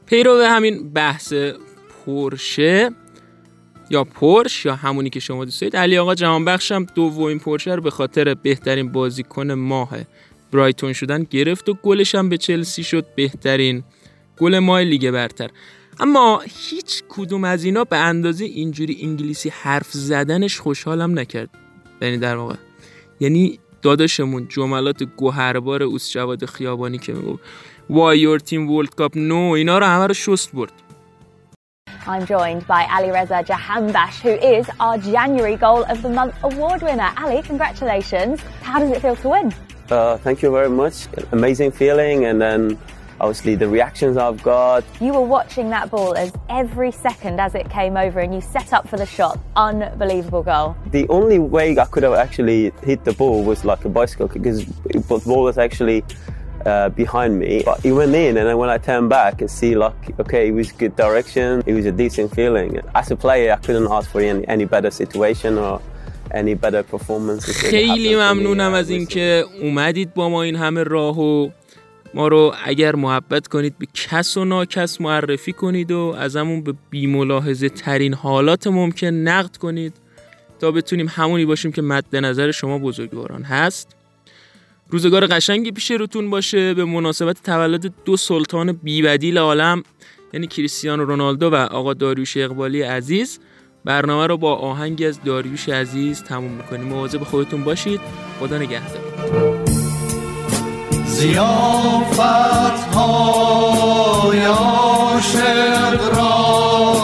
پیرو 0.07 0.43
همین 0.43 0.93
بحث 0.93 1.33
پورشه 2.05 2.91
یا 3.91 4.05
پورش 4.05 4.65
یا 4.65 4.75
همونی 4.75 5.11
که 5.11 5.21
شما 5.21 5.45
دوست 5.45 5.61
دارید. 5.61 5.77
علی 5.77 5.99
آقا 5.99 6.15
جهانبخش 6.15 6.73
هم 6.73 6.87
دومین 6.95 7.39
پورشه 7.39 7.75
رو 7.75 7.83
به 7.83 7.91
خاطر 7.91 8.35
بهترین 8.35 8.93
بازیکن 8.93 9.53
ماه 9.53 9.91
برایتون 10.53 10.93
شدن 10.93 11.23
گرفت 11.23 11.69
و 11.69 11.75
گلش 11.83 12.15
هم 12.15 12.29
به 12.29 12.37
چلسی 12.37 12.83
شد 12.83 13.07
بهترین 13.15 13.85
گل 14.39 14.59
ماه 14.59 14.81
لیگ 14.81 15.11
برتر 15.11 15.51
اما 16.01 16.43
هیچ 16.49 17.03
کدوم 17.09 17.45
از 17.45 17.65
اینا 17.65 17.85
به 17.85 17.97
اندازه 17.97 18.45
اینجوری 18.45 18.99
انگلیسی 19.03 19.49
حرف 19.49 19.91
زدنش 19.91 20.61
خوشحالم 20.61 21.19
نکرد 21.19 21.51
یعنی 22.03 22.19
در 22.19 22.37
واقع 22.37 22.55
یعنی 23.21 23.59
داداشمون 23.83 24.49
جملات 24.49 25.03
گوهربار 25.03 25.83
اوس 25.83 26.11
جواد 26.11 26.45
خیابانی 26.45 26.99
که 26.99 27.13
می‌گفت 27.13 27.43
Why 27.91 28.17
your 28.17 28.39
team 28.39 28.69
World 28.71 28.91
Cup 29.01 29.15
no 29.15 29.55
اینا 29.55 29.79
رو 29.79 29.87
همه 29.87 30.07
رو 30.07 30.15
شست 30.15 30.53
برد 30.53 30.73
I'm 32.07 32.25
joined 32.25 32.67
by 32.67 32.83
Ali 32.97 33.11
Reza 33.11 33.45
Jahanbash, 33.51 34.17
who 34.25 34.35
is 34.57 34.65
our 34.81 34.97
January 34.97 35.57
Goal 35.57 35.83
of 35.85 36.01
the 36.03 36.09
Month 36.09 36.35
award 36.43 36.81
winner. 36.83 37.11
Ali, 37.23 37.43
congratulations. 37.43 38.41
How 38.63 38.79
does 38.81 38.91
it 38.91 39.03
feel 39.03 39.17
to 39.17 39.29
win? 39.29 39.53
Uh, 39.91 40.17
thank 40.19 40.41
you 40.41 40.51
very 40.53 40.71
much. 40.71 41.09
Amazing 41.33 41.73
feeling, 41.73 42.27
and 42.27 42.41
then 42.41 42.79
obviously 43.21 43.55
the 43.57 43.69
reactions 43.69 44.17
I've 44.17 44.43
got. 44.43 44.85
You 45.01 45.13
were 45.13 45.21
watching 45.21 45.69
that 45.71 45.91
ball 45.91 46.15
as 46.17 46.33
every 46.49 46.93
second 46.93 47.41
as 47.41 47.55
it 47.55 47.69
came 47.69 47.97
over 47.97 48.21
and 48.21 48.35
you 48.35 48.41
set 48.41 48.73
up 48.73 48.89
for 48.89 48.97
the 48.97 49.07
shot. 49.07 49.39
Unbelievable 49.57 50.43
goal. 50.43 50.77
The 50.93 51.09
only 51.09 51.39
way 51.39 51.77
I 51.79 51.85
could 51.87 52.03
have 52.05 52.15
actually 52.15 52.73
hit 52.83 53.05
the 53.05 53.13
ball 53.13 53.43
was 53.43 53.65
like 53.65 53.85
a 53.85 53.89
bicycle 53.89 54.29
because 54.29 54.65
the 54.65 55.23
ball 55.27 55.43
was 55.43 55.59
actually 55.59 56.05
uh, 56.65 56.91
behind 56.91 57.39
me. 57.39 57.63
But 57.65 57.85
it 57.85 57.93
went 57.93 58.15
in, 58.15 58.37
and 58.37 58.47
then 58.47 58.59
when 58.59 58.71
I 58.71 58.79
turned 58.79 59.11
back 59.11 59.41
and 59.41 59.51
see 59.51 59.75
like, 59.75 60.19
okay, 60.21 60.49
it 60.49 60.53
was 60.53 60.73
good 60.73 60.95
direction. 60.97 61.63
It 61.67 61.75
was 61.75 61.87
a 61.87 61.93
decent 61.93 62.35
feeling. 62.35 62.81
As 62.95 63.11
a 63.11 63.17
player, 63.17 63.53
I 63.53 63.57
couldn't 63.57 63.91
ask 63.91 64.11
for 64.11 64.21
any, 64.21 64.47
any 64.47 64.65
better 64.67 64.91
situation 64.91 65.59
or 65.59 65.83
any 66.35 66.55
better 66.55 66.83
performance. 66.83 67.49
It 67.49 67.63
really 67.63 67.71
خیلی. 67.71 68.17
ممنونم 68.17 68.73
از 68.73 68.91
اینکه 68.91 69.45
اومدید 69.61 70.15
با 70.15 70.29
ما 70.29 70.43
این 70.43 70.57
همه 70.57 70.83
راه 70.83 71.21
و 71.21 71.51
ما 72.15 72.29
رو 72.29 72.55
اگر 72.65 72.97
محبت 72.97 73.49
کنید 73.49 73.79
به 73.79 73.87
کس 73.95 74.37
و 74.37 74.45
ناکس 74.45 75.01
معرفی 75.01 75.53
کنید 75.53 75.91
و 75.91 76.15
ازمون 76.19 76.63
به 76.63 76.75
بیملاحظه 76.91 77.69
ترین 77.69 78.15
حالات 78.15 78.67
ممکن 78.67 79.07
نقد 79.07 79.57
کنید 79.57 79.95
تا 80.61 80.71
بتونیم 80.71 81.07
همونی 81.11 81.45
باشیم 81.45 81.73
که 81.73 81.83
مد 81.83 82.17
نظر 82.17 82.51
شما 82.51 82.79
بزرگواران 82.79 83.43
هست 83.43 83.97
روزگار 84.89 85.27
قشنگی 85.27 85.73
پیش 85.73 85.91
روتون 85.91 86.31
باشه 86.31 86.75
به 86.75 86.85
مناسبت 86.85 87.43
تولد 87.43 87.93
دو 88.05 88.17
سلطان 88.17 88.73
بیبدیل 88.73 89.39
عالم 89.39 89.83
یعنی 90.33 90.47
کریستیانو 90.47 91.05
رونالدو 91.05 91.51
و 91.51 91.55
آقا 91.55 91.95
داریوش 91.95 92.37
اقبالی 92.37 92.83
عزیز 92.83 93.39
برنامه 93.85 94.27
رو 94.27 94.37
با 94.37 94.55
آهنگی 94.55 95.07
از 95.07 95.21
داریوش 95.25 95.69
عزیز 95.69 96.23
تموم 96.23 96.51
می‌کنیم. 96.53 96.85
مواظب 96.85 97.25
خودتون 97.25 97.65
باشید. 97.65 98.01
خدا 98.41 98.59
نگهدار. 98.59 99.01
زیافت 101.07 102.21
های 102.95 104.45
عاشق 104.45 106.19
را 106.19 106.95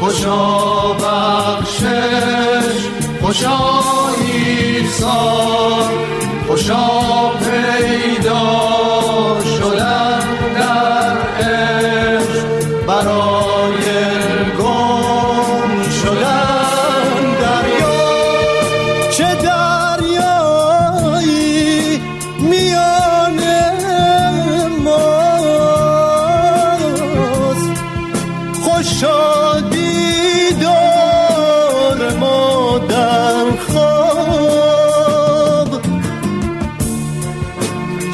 خوشا 0.00 0.92
بخشش 0.92 2.88
خوشا 3.22 3.58
ایثار 4.20 5.90
خوشا 6.48 7.13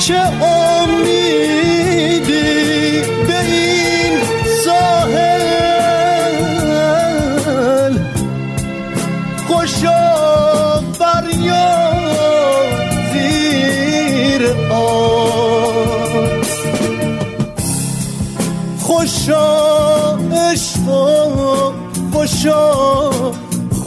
چه 0.01 0.21
امیدی 0.45 1.91
به 3.27 3.41
این 3.41 4.19
ساحل؟ 4.65 5.55
خوشا 9.49 10.81
فریاد 10.99 12.69
زیر 13.13 14.43
آب 14.73 16.43
خوشا 18.81 20.17
عشق 20.17 20.89
و 20.89 21.73
خوشا 22.13 22.71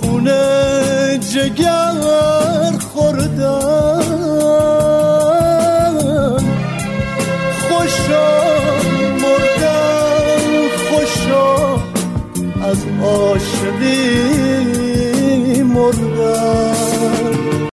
خونه 0.02 1.19
جگر. 1.34 2.33